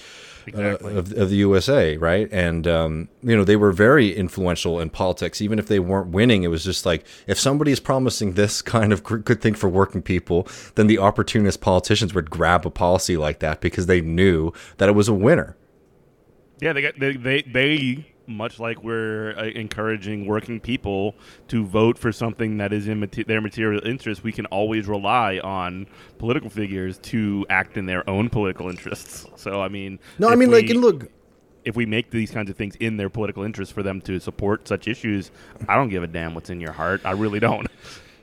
[0.48, 0.94] Exactly.
[0.94, 2.30] Uh, of, of the USA, right?
[2.32, 5.42] And um, you know they were very influential in politics.
[5.42, 8.94] Even if they weren't winning, it was just like if somebody is promising this kind
[8.94, 13.40] of good thing for working people, then the opportunist politicians would grab a policy like
[13.40, 15.56] that because they knew that it was a winner.
[16.60, 21.16] Yeah, they got they they, they much like we're uh, encouraging working people
[21.48, 25.40] to vote for something that is in mate- their material interest, we can always rely
[25.40, 29.26] on political figures to act in their own political interests.
[29.36, 31.12] So, I mean, no, I mean, we, like, and look,
[31.66, 34.68] if we make these kinds of things in their political interest for them to support
[34.68, 35.32] such issues,
[35.68, 37.02] I don't give a damn what's in your heart.
[37.04, 37.68] I really don't.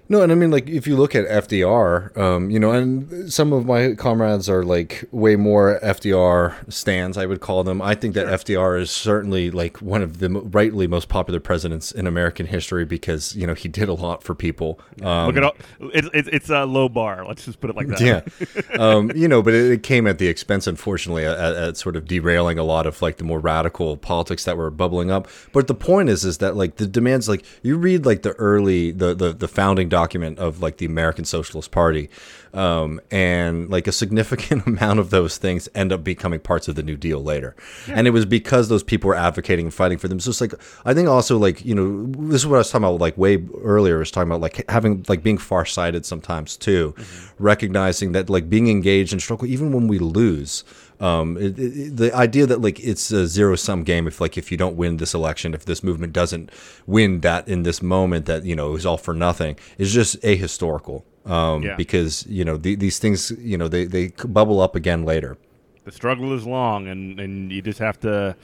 [0.09, 3.53] No, and I mean, like, if you look at FDR, um, you know, and some
[3.53, 7.81] of my comrades are like way more FDR stands, I would call them.
[7.81, 12.07] I think that FDR is certainly like one of the rightly most popular presidents in
[12.07, 14.81] American history because you know he did a lot for people.
[15.03, 15.55] Um, look at all,
[15.95, 17.25] it's it's, it's a low bar.
[17.27, 18.01] Let's just put it like that.
[18.01, 21.97] Yeah, um, you know, but it, it, came at the expense, unfortunately, at, at, sort
[21.97, 25.29] of derailing a lot of like the more radical politics that were bubbling up.
[25.53, 28.91] But the point is, is that like the demands, like you read like the early
[28.91, 32.09] the the, the founding document of like the American Socialist Party,
[32.55, 36.83] um, and like a significant amount of those things end up becoming parts of the
[36.83, 37.55] New Deal later.
[37.87, 37.97] Yeah.
[37.99, 40.19] And it was because those people were advocating and fighting for them.
[40.19, 40.55] So it's like
[40.87, 43.45] I think also like you know this is what I was talking about like way
[43.63, 43.97] earlier.
[43.97, 47.45] I was talking about like having like being farsighted sometimes too, mm-hmm.
[47.45, 50.65] recognizing that like being engaged in struggle even when we lose
[51.03, 54.53] um, it, it, the idea that like it's a zero sum game if like if
[54.53, 56.51] you don't win this election, if this movement doesn't
[56.87, 60.21] win that in this moment, that you know it was all for nothing is just
[60.23, 61.03] ahistorical.
[61.25, 61.77] Um, yeah.
[61.77, 65.37] because you know the, these things you know they they bubble up again later.
[65.85, 68.37] The struggle is long, and and you just have to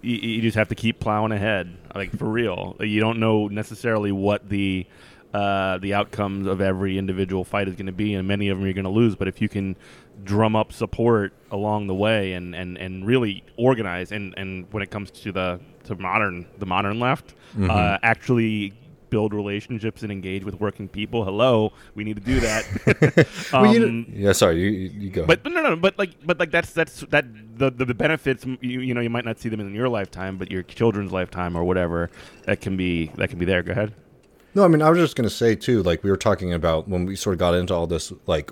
[0.00, 2.76] you, you just have to keep plowing ahead, like for real.
[2.80, 4.86] You don't know necessarily what the
[5.34, 8.64] uh, the outcomes of every individual fight is going to be, and many of them
[8.64, 9.16] you're going to lose.
[9.16, 9.76] But if you can
[10.24, 14.90] drum up support along the way and, and, and really organize, and, and when it
[14.90, 17.70] comes to the to modern the modern left, mm-hmm.
[17.70, 18.72] uh, actually
[19.10, 21.24] build relationships and engage with working people.
[21.24, 23.48] Hello, we need to do that.
[23.52, 25.26] um, yeah, sorry, you, you go.
[25.26, 27.24] But, but no, no, but like, but like that's that's that
[27.58, 28.44] the, the, the benefits.
[28.44, 31.56] You, you know, you might not see them in your lifetime, but your children's lifetime
[31.56, 32.10] or whatever
[32.44, 33.62] that can be that can be there.
[33.62, 33.94] Go ahead.
[34.56, 36.88] No, I mean, I was just going to say too, like we were talking about
[36.88, 38.50] when we sort of got into all this, like,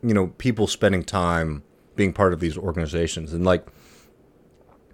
[0.00, 1.64] you know, people spending time
[1.96, 3.66] being part of these organizations and like,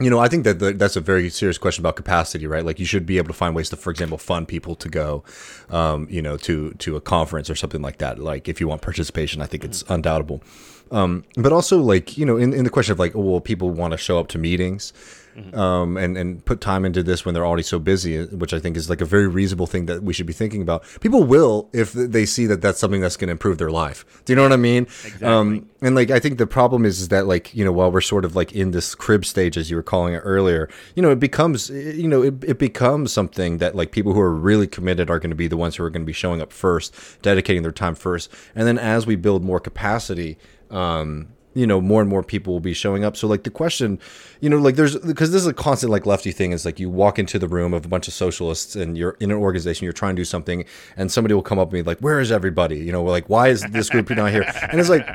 [0.01, 2.65] you know, I think that the, that's a very serious question about capacity, right?
[2.65, 5.23] Like, you should be able to find ways to, for example, fund people to go,
[5.69, 8.19] um, you know, to to a conference or something like that.
[8.19, 10.43] Like, if you want participation, I think it's undoubtable.
[10.91, 13.71] Um, but also, like, you know, in, in the question of like, oh, well, people
[13.71, 14.93] want to show up to meetings
[15.39, 15.59] mm-hmm.
[15.59, 18.77] um, and and put time into this when they're already so busy, which I think
[18.77, 20.85] is like a very reasonable thing that we should be thinking about.
[21.01, 24.05] People will if they see that that's something that's going to improve their life.
[24.25, 24.85] Do you know what I mean?
[24.85, 25.27] Exactly.
[25.27, 28.01] Um, and like I think the problem is is that like you know while we're
[28.01, 31.11] sort of like in this crib stage as you were calling it earlier, you know
[31.11, 35.11] it becomes you know it, it becomes something that like people who are really committed
[35.11, 37.63] are going to be the ones who are going to be showing up first, dedicating
[37.63, 40.37] their time first, and then as we build more capacity.
[40.71, 41.29] Um,
[41.59, 43.17] you know more and more people will be showing up.
[43.17, 43.99] So like the question
[44.41, 46.89] you know like there's because this is a constant like lefty thing is like you
[46.89, 49.93] walk into the room of a bunch of socialists and you're in an organization you're
[49.93, 50.65] trying to do something
[50.97, 52.79] and somebody will come up and be like where is everybody?
[52.79, 54.45] You know like why is this group not here?
[54.71, 55.07] And it's like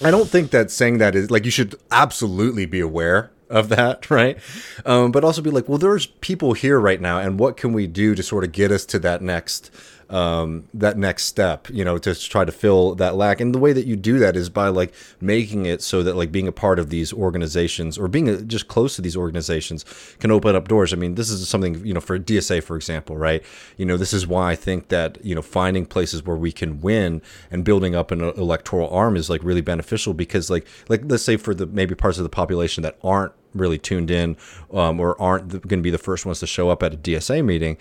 [0.00, 4.10] i don't think that saying that is like you should absolutely be aware of that,
[4.10, 4.38] right?
[4.84, 7.86] Um, but also be like, well, there's people here right now, and what can we
[7.86, 9.70] do to sort of get us to that next
[10.10, 13.40] um, that next step, you know, to try to fill that lack.
[13.40, 16.32] And the way that you do that is by like making it so that like
[16.32, 19.84] being a part of these organizations or being just close to these organizations
[20.18, 20.92] can open up doors.
[20.92, 23.42] I mean, this is something, you know, for DSA, for example, right?
[23.76, 26.80] You know, this is why I think that, you know, finding places where we can
[26.80, 31.22] win and building up an electoral arm is like really beneficial because like, like let's
[31.22, 34.36] say for the maybe parts of the population that aren't really tuned in
[34.72, 37.44] um, or aren't going to be the first ones to show up at a DSA
[37.44, 37.76] meeting,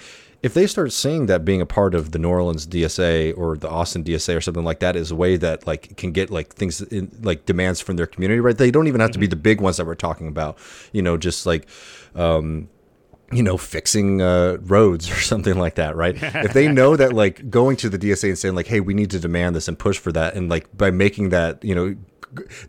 [0.48, 3.70] if they start seeing that being a part of the New Orleans DSA or the
[3.70, 6.82] Austin DSA or something like that is a way that like can get like things
[6.82, 8.58] in, like demands from their community, right?
[8.58, 9.32] They don't even have to be mm-hmm.
[9.32, 10.58] the big ones that we're talking about,
[10.94, 11.68] you know, just like.
[12.16, 12.70] Um,
[13.30, 16.16] you know, fixing uh, roads or something like that, right?
[16.18, 19.12] if they know that, like, going to the DSA and saying, like, hey, we need
[19.12, 21.94] to demand this and push for that, and like by making that, you know,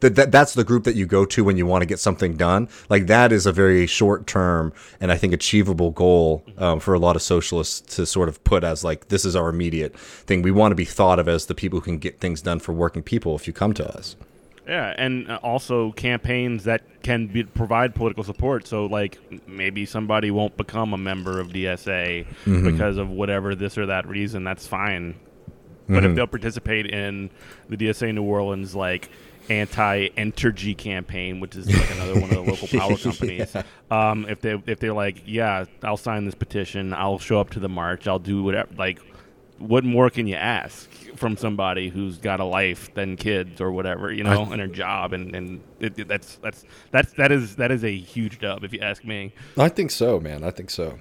[0.01, 2.37] that, that that's the group that you go to when you want to get something
[2.37, 2.69] done.
[2.89, 6.99] Like that is a very short term and I think achievable goal um, for a
[6.99, 10.43] lot of socialists to sort of put as like this is our immediate thing.
[10.43, 12.73] We want to be thought of as the people who can get things done for
[12.73, 14.17] working people if you come to us.
[14.69, 18.67] Yeah, and uh, also campaigns that can be, provide political support.
[18.67, 22.71] So, like, maybe somebody won't become a member of DSA mm-hmm.
[22.71, 24.45] because of whatever this or that reason.
[24.45, 25.19] That's fine.
[25.87, 26.07] But mm-hmm.
[26.07, 27.31] if they'll participate in
[27.71, 29.09] the DSA New Orleans, like
[29.51, 33.55] anti-entergy campaign, which is like another one of the local power companies.
[33.55, 33.63] yeah.
[33.91, 37.61] um, if they if they're like, yeah, I'll sign this petition, I'll show up to
[37.61, 38.69] the march, I'll do whatever.
[38.77, 39.01] Like,
[39.59, 44.13] what more can you ask from somebody who's got a life than kids or whatever,
[44.13, 47.57] you know, I, and a job, and and it, it, that's that's that's that is
[47.57, 49.33] that is a huge dub if you ask me.
[49.57, 50.45] I think so, man.
[50.45, 51.01] I think so.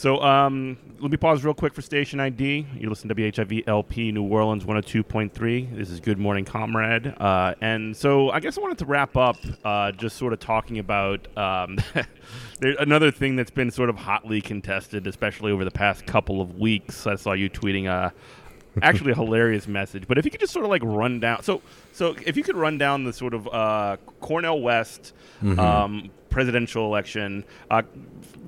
[0.00, 2.66] So um, let me pause real quick for station ID.
[2.74, 5.76] You listen to WHIV LP New Orleans 102.3.
[5.76, 7.14] This is Good Morning Comrade.
[7.20, 10.78] Uh, and so I guess I wanted to wrap up uh, just sort of talking
[10.78, 11.76] about um,
[12.62, 17.06] another thing that's been sort of hotly contested, especially over the past couple of weeks.
[17.06, 18.14] I saw you tweeting a
[18.82, 20.08] actually a hilarious message.
[20.08, 21.60] But if you could just sort of like run down, so
[21.92, 25.60] so if you could run down the sort of uh, Cornel West mm-hmm.
[25.60, 27.44] um, presidential election.
[27.70, 27.82] Uh,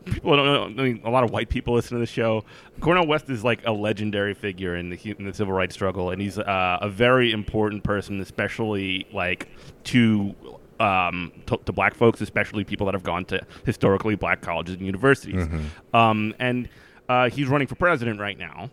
[0.04, 0.82] people don't know.
[0.82, 2.44] I mean, a lot of white people listen to the show.
[2.80, 6.20] Cornel West is like a legendary figure in the in the civil rights struggle, and
[6.20, 9.48] he's uh, a very important person, especially like
[9.84, 10.34] to
[10.80, 14.84] um, to, to, black folks, especially people that have gone to historically black colleges and
[14.84, 15.46] universities.
[15.46, 15.96] Mm-hmm.
[15.96, 16.68] Um, and
[17.08, 18.70] uh, he's running for president right now.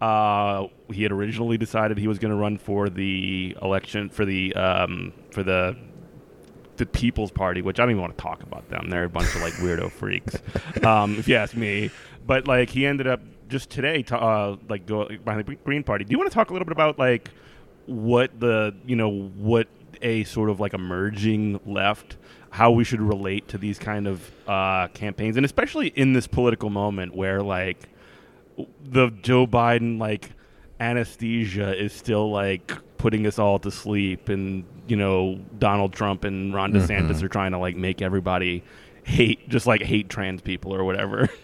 [0.00, 4.54] Uh, he had originally decided he was going to run for the election for the
[4.54, 5.76] um, for the
[6.80, 8.88] the People's Party, which I don't even want to talk about them.
[8.90, 10.36] They're a bunch of like weirdo freaks,
[10.84, 11.90] um, if you ask me.
[12.26, 16.04] But like he ended up just today, to, uh, like go behind the Green Party.
[16.04, 17.30] Do you want to talk a little bit about like
[17.86, 19.68] what the you know what
[20.02, 22.16] a sort of like emerging left,
[22.50, 26.70] how we should relate to these kind of uh, campaigns, and especially in this political
[26.70, 27.88] moment where like
[28.82, 30.30] the Joe Biden like
[30.78, 36.54] anesthesia is still like putting us all to sleep and you know Donald Trump and
[36.54, 37.24] Ron DeSantis mm-hmm.
[37.24, 38.62] are trying to like make everybody
[39.04, 41.28] hate just like hate trans people or whatever.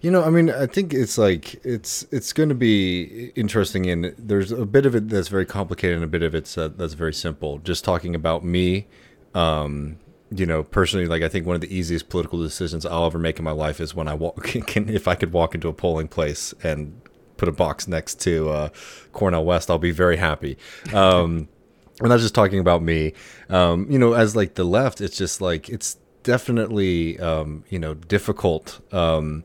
[0.00, 3.86] You know, I mean, I think it's like it's it's going to be interesting.
[3.86, 6.68] and there's a bit of it that's very complicated, and a bit of it uh,
[6.68, 7.56] that's very simple.
[7.60, 8.86] Just talking about me,
[9.34, 9.96] um,
[10.30, 13.38] you know, personally, like I think one of the easiest political decisions I'll ever make
[13.38, 16.08] in my life is when I walk, can, if I could walk into a polling
[16.08, 17.00] place and
[17.44, 18.68] put a box next to uh,
[19.12, 20.56] Cornel West, I'll be very happy.
[20.92, 21.48] Um,
[22.00, 23.12] I'm not just talking about me.
[23.48, 27.94] Um, you know, as like the left, it's just like it's definitely um, you know
[27.94, 28.80] difficult.
[28.92, 29.44] Um,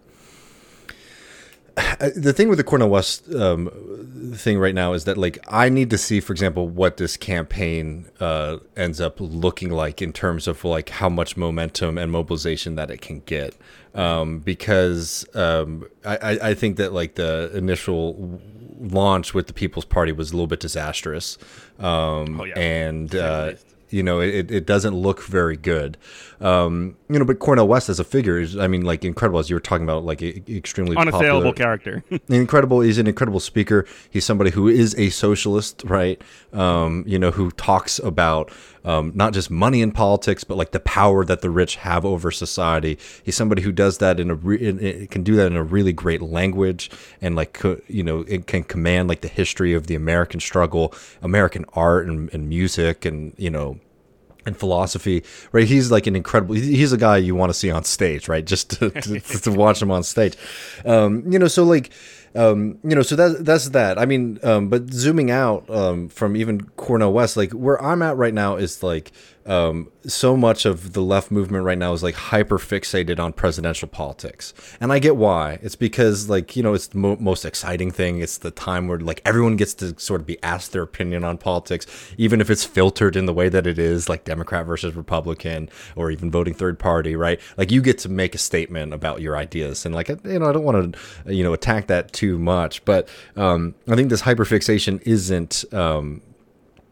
[2.15, 3.69] the thing with the Cornel West um,
[4.35, 8.05] thing right now is that like I need to see, for example, what this campaign
[8.19, 12.89] uh, ends up looking like in terms of like how much momentum and mobilization that
[12.91, 13.55] it can get,
[13.95, 18.41] um, because um, I, I think that like the initial
[18.79, 21.37] launch with the People's Party was a little bit disastrous,
[21.79, 22.59] um, oh, yeah.
[22.59, 23.53] and uh,
[23.89, 25.97] you know it, it doesn't look very good.
[26.41, 29.49] Um, you know, but Cornel West as a figure is, I mean, like incredible as
[29.49, 31.77] you were talking about, like extremely unassailable popular.
[31.77, 32.03] character.
[32.29, 32.81] incredible.
[32.81, 33.85] He's an incredible speaker.
[34.09, 36.21] He's somebody who is a socialist, right?
[36.53, 38.51] Um, you know, who talks about
[38.85, 42.31] um, not just money in politics, but like the power that the rich have over
[42.31, 42.97] society.
[43.23, 45.93] He's somebody who does that in a re- in, can do that in a really
[45.93, 46.89] great language
[47.21, 51.65] and like you know it can command like the history of the American struggle, American
[51.73, 53.79] art and, and music, and you know
[54.49, 55.23] and philosophy,
[55.53, 55.67] right?
[55.67, 56.55] He's like an incredible.
[56.55, 58.43] He's a guy you want to see on stage, right?
[58.43, 60.35] Just to, to, to watch him on stage,
[60.83, 61.47] um, you know.
[61.47, 61.91] So like,
[62.35, 63.97] um, you know, so that that's that.
[63.97, 68.17] I mean, um, but zooming out um, from even Cornel West, like where I'm at
[68.17, 69.11] right now is like
[69.49, 73.87] um, so much of the left movement right now is like hyper fixated on presidential
[73.87, 75.57] politics, and I get why.
[75.63, 78.19] It's because like you know it's the mo- most exciting thing.
[78.19, 81.39] It's the time where like everyone gets to sort of be asked their opinion on
[81.39, 85.67] politics, even if it's filtered in the way that it is, like Democrat versus Republican,
[85.95, 87.39] or even voting third party, right?
[87.57, 90.51] Like you get to make a statement about your ideas, and like you know I
[90.51, 93.07] don't want to you know attack that too much, but
[93.37, 96.21] um, I think this hyperfixation isn't um,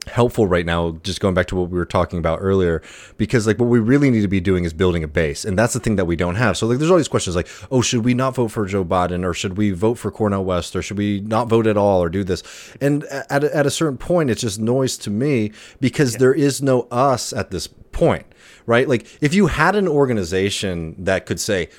[0.08, 2.82] helpful right now just going back to what we were talking about earlier
[3.18, 5.74] because like what we really need to be doing is building a base and that's
[5.74, 6.56] the thing that we don't have.
[6.56, 9.26] So like there's all these questions like oh should we not vote for joe biden
[9.26, 12.08] or should we vote for cornel west or should we not vote at all or
[12.08, 12.42] do this?
[12.80, 15.52] And at a, at a certain point it's just noise to me
[15.82, 16.20] because yeah.
[16.20, 18.28] there is no us at this point
[18.68, 18.88] right?
[18.88, 21.70] Like if you had an organization that could say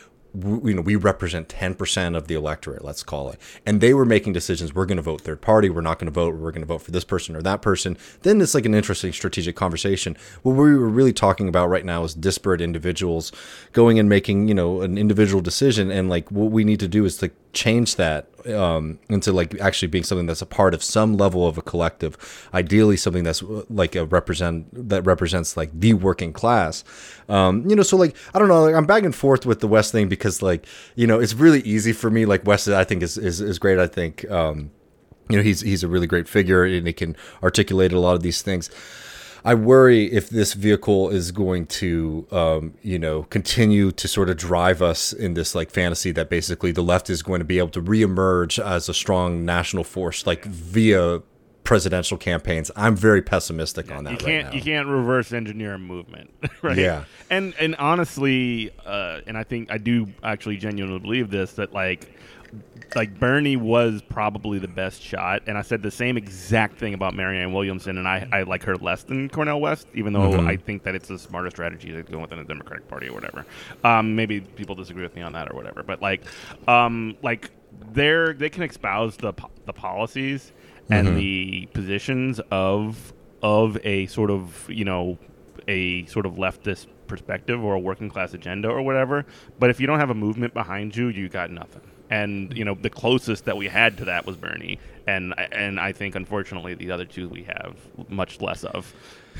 [0.44, 3.40] you know we represent 10% of the electorate let's call it.
[3.66, 6.12] And they were making decisions we're going to vote third party we're not going to
[6.12, 7.96] vote we're going to vote for this person or that person.
[8.22, 10.16] Then it's like an interesting strategic conversation.
[10.42, 13.32] What we were really talking about right now is disparate individuals
[13.72, 17.04] going and making you know an individual decision and like what we need to do
[17.04, 21.16] is to change that um, into like actually being something that's a part of some
[21.16, 22.16] level of a collective.
[22.54, 26.84] Ideally, something that's uh, like a represent that represents like the working class.
[27.28, 29.68] Um, you know, so like I don't know, like I'm back and forth with the
[29.68, 32.26] West thing because like you know it's really easy for me.
[32.26, 33.78] Like West, I think is is, is great.
[33.78, 34.70] I think um,
[35.28, 38.22] you know he's he's a really great figure and he can articulate a lot of
[38.22, 38.70] these things.
[39.44, 44.36] I worry if this vehicle is going to, um, you know, continue to sort of
[44.36, 47.70] drive us in this like fantasy that basically the left is going to be able
[47.70, 51.22] to reemerge as a strong national force, like via
[51.68, 52.70] presidential campaigns.
[52.76, 54.12] I'm very pessimistic yeah, on that.
[54.12, 56.30] You can't right you can't reverse engineer a movement,
[56.62, 56.78] right?
[56.78, 57.04] Yeah.
[57.28, 62.10] And and honestly, uh, and I think I do actually genuinely believe this that like
[62.94, 67.14] like Bernie was probably the best shot, and I said the same exact thing about
[67.14, 70.46] Marianne Williamson, and I, I like her less than Cornel West, even though mm-hmm.
[70.46, 73.44] I think that it's the smarter strategy to go within the Democratic Party or whatever.
[73.84, 76.22] Um, maybe people disagree with me on that or whatever, but like,
[76.66, 77.50] um, like
[77.92, 79.32] they're they can espouse the
[79.66, 80.52] the policies
[80.90, 81.16] and mm-hmm.
[81.16, 85.18] the positions of of a sort of you know
[85.68, 89.26] a sort of leftist perspective or a working class agenda or whatever.
[89.58, 92.74] But if you don't have a movement behind you, you got nothing and you know
[92.74, 96.90] the closest that we had to that was Bernie, and and I think unfortunately the
[96.90, 97.76] other two we have
[98.08, 98.92] much less of.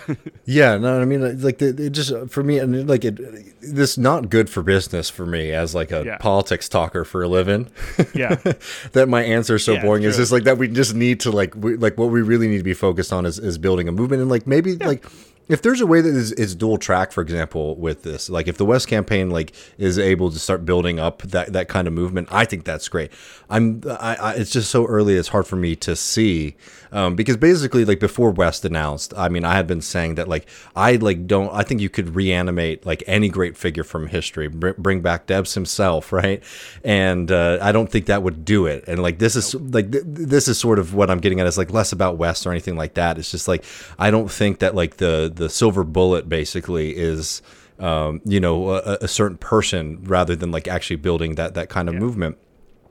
[0.45, 3.17] yeah, no, I mean, like it just for me, and like it,
[3.61, 6.19] this not good for business for me as like a yeah.
[6.19, 7.69] politics talker for a living.
[8.15, 8.35] Yeah,
[8.93, 10.05] that my answer is so yeah, boring.
[10.05, 10.59] is just like that.
[10.59, 13.27] We just need to like, we, like what we really need to be focused on
[13.27, 14.87] is is building a movement, and like maybe yeah.
[14.87, 15.07] like
[15.49, 18.65] if there's a way that is, dual track, for example, with this, like if the
[18.65, 22.45] West campaign like is able to start building up that, that kind of movement, I
[22.45, 23.11] think that's great.
[23.49, 26.57] I'm, I, I it's just so early, it's hard for me to see,
[26.93, 30.47] um, because basically, like before West announced, I mean, I had been saying that like
[30.75, 34.71] I like don't, I think you could reanimate like any great figure from history, br-
[34.79, 36.43] bring back Debs himself, right?
[36.85, 38.85] And uh, I don't think that would do it.
[38.87, 41.59] And like this is like th- this is sort of what I'm getting at is
[41.59, 43.19] like less about West or anything like that.
[43.19, 43.65] It's just like
[43.99, 47.43] I don't think that like the the silver bullet basically is
[47.79, 51.89] um, you know a, a, certain person rather than like actually building that that kind
[51.89, 52.01] of yeah.
[52.01, 52.39] movement.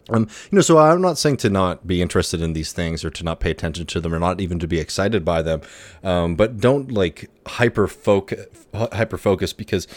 [0.10, 3.10] Um, you know, so I'm not saying to not be interested in these things or
[3.10, 5.62] to not pay attention to them or not even to be excited by them,
[6.04, 9.88] um, but don't like hyper focus hyper focus because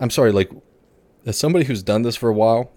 [0.00, 0.50] I'm sorry, like
[1.26, 2.72] as somebody who's done this for a while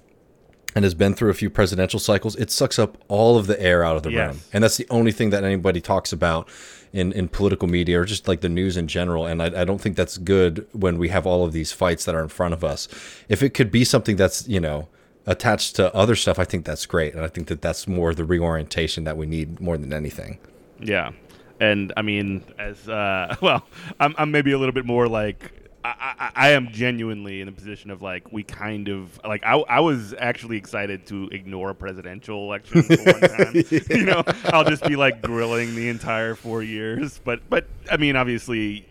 [0.76, 3.84] and has been through a few presidential cycles, it sucks up all of the air
[3.84, 4.30] out of the yes.
[4.30, 6.50] room, and that's the only thing that anybody talks about
[6.94, 9.26] in, in political media or just like the news in general.
[9.26, 12.16] And I, I don't think that's good when we have all of these fights that
[12.16, 12.88] are in front of us.
[13.30, 14.88] If it could be something that's, you know,
[15.28, 17.14] attached to other stuff, I think that's great.
[17.14, 20.40] And I think that that's more the reorientation that we need more than anything.
[20.80, 21.12] Yeah.
[21.60, 23.68] And I mean, as, uh, well,
[24.00, 25.52] I'm, I'm maybe a little bit more like,
[25.84, 29.80] I, I, am genuinely in a position of like we kind of like I, I
[29.80, 33.64] was actually excited to ignore a presidential election for one time.
[33.70, 33.80] yeah.
[33.90, 37.22] You know, I'll just be like grilling the entire four years.
[37.24, 38.86] But but I mean, obviously,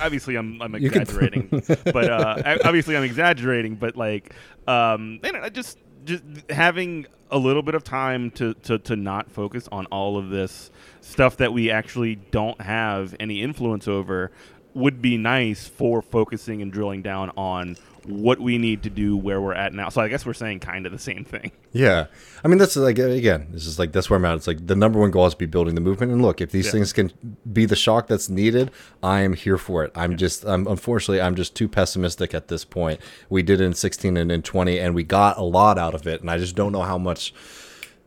[0.00, 1.48] obviously I'm I'm exaggerating.
[1.84, 3.76] but uh, obviously I'm exaggerating.
[3.76, 4.34] But like,
[4.66, 9.30] um, you know, just just having a little bit of time to, to, to not
[9.30, 14.30] focus on all of this stuff that we actually don't have any influence over
[14.74, 19.40] would be nice for focusing and drilling down on what we need to do where
[19.40, 19.88] we're at now.
[19.88, 21.52] So I guess we're saying kind of the same thing.
[21.72, 22.06] Yeah.
[22.44, 24.36] I mean, that's like, again, this is like, that's where I'm at.
[24.36, 26.12] It's like the number one goal is to be building the movement.
[26.12, 26.72] And look, if these yeah.
[26.72, 27.12] things can
[27.50, 28.70] be the shock that's needed,
[29.02, 29.92] I am here for it.
[29.94, 30.16] I'm yeah.
[30.18, 33.00] just, I'm, unfortunately, I'm just too pessimistic at this point.
[33.30, 36.06] We did it in 16 and in 20, and we got a lot out of
[36.06, 36.20] it.
[36.20, 37.32] And I just don't know how much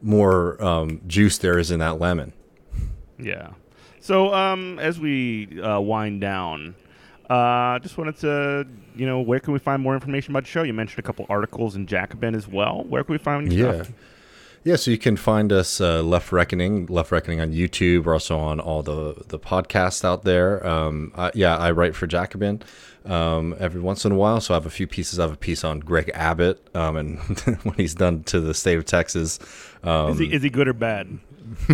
[0.02, 2.34] more um, juice there is in that lemon.
[3.18, 3.54] Yeah.
[4.00, 6.76] So um, as we uh, wind down,
[7.30, 10.64] uh, just wanted to, you know, where can we find more information about the show?
[10.64, 12.84] You mentioned a couple articles in Jacobin as well.
[12.88, 13.74] Where can we find Yeah.
[13.84, 13.92] stuff?
[14.64, 18.06] Yeah, so you can find us uh, Left Reckoning, Left Reckoning on YouTube.
[18.06, 20.66] We're also on all the the podcasts out there.
[20.66, 22.64] Um, I, yeah, I write for Jacobin
[23.06, 24.42] um, every once in a while.
[24.42, 25.20] So I have a few pieces.
[25.20, 27.20] I have a piece on Greg Abbott um, and
[27.64, 29.38] what he's done to the state of Texas.
[29.84, 31.20] Um, Is he is he good or bad?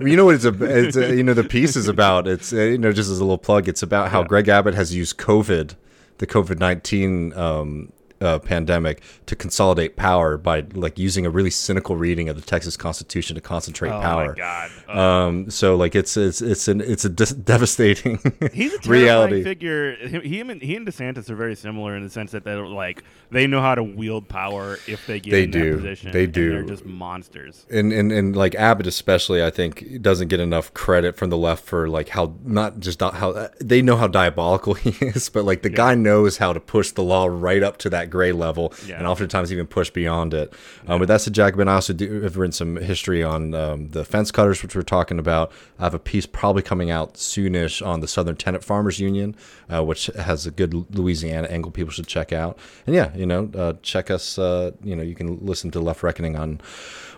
[0.00, 2.56] you know what it's a, it's a you know the piece is about it's uh,
[2.56, 4.28] you know just as a little plug it's about how Yeah.
[4.28, 5.74] Greg Abbott has used COVID
[6.18, 7.92] the COVID nineteen um,
[8.22, 12.76] uh, pandemic to consolidate power by like using a really cynical reading of the Texas
[12.76, 14.28] Constitution to concentrate Oh power.
[14.28, 14.70] my god.
[14.88, 18.18] Uh, Um, so like it's it's it's an it's a dis- devastating
[18.52, 19.42] He's a reality.
[19.42, 19.96] figure.
[19.96, 23.46] He, and, he and DeSantis are very similar in the sense that they're like they
[23.46, 25.70] know how to wield power if they get They in do.
[25.72, 26.12] that position.
[26.12, 26.50] They do.
[26.52, 27.66] They're just monsters.
[27.70, 31.64] and, and and like Abbott especially, I think doesn't get enough credit from the left
[31.64, 35.70] for like how not just how they know how diabolical he is, but like the
[35.70, 38.98] guy knows how to push the law right up to that gray level, Yeah.
[38.98, 40.52] and oftentimes even push beyond it.
[40.86, 41.66] Um, but that's the Jacobin.
[41.68, 45.18] I also do have written some history on um, the fence cutters, which we're talking
[45.18, 45.50] about.
[45.80, 49.34] I have a piece probably coming out soonish on the Southern Tenant Farmers Union,
[49.72, 52.58] uh, which has a good Louisiana angle people should check out.
[52.86, 54.38] And yeah, you know, uh, check us.
[54.38, 56.60] Uh, you know, you can listen to Left Reckoning on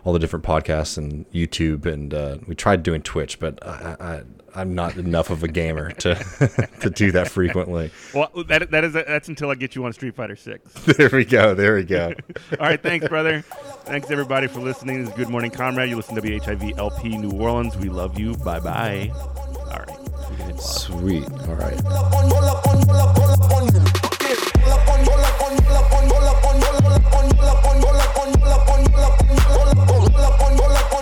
[0.05, 4.23] all the different podcasts and YouTube, and uh, we tried doing Twitch, but I, I,
[4.55, 6.15] I'm not enough of a gamer to
[6.81, 7.91] to do that frequently.
[8.13, 10.73] Well, that that is that's until I get you on Street Fighter Six.
[10.95, 11.55] There we go.
[11.55, 12.13] There we go.
[12.61, 13.41] All right, thanks, brother.
[13.85, 15.01] Thanks everybody for listening.
[15.01, 15.91] This is Good Morning Comrade.
[15.91, 17.77] You listen to WHIV LP New Orleans.
[17.77, 18.35] We love you.
[18.37, 19.11] Bye bye.
[19.15, 20.01] All right.
[20.31, 20.83] We can hit pause.
[20.83, 21.25] Sweet.
[21.25, 21.83] All right.
[21.83, 24.04] One more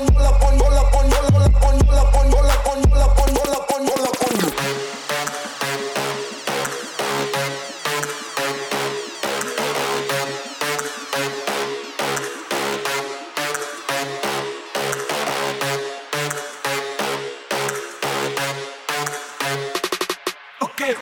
[0.08, 2.66] up on, roll up on, roll up on, roll up on, roll up on, roll
[2.66, 4.31] up on, roll up on, roll up on, roll up on.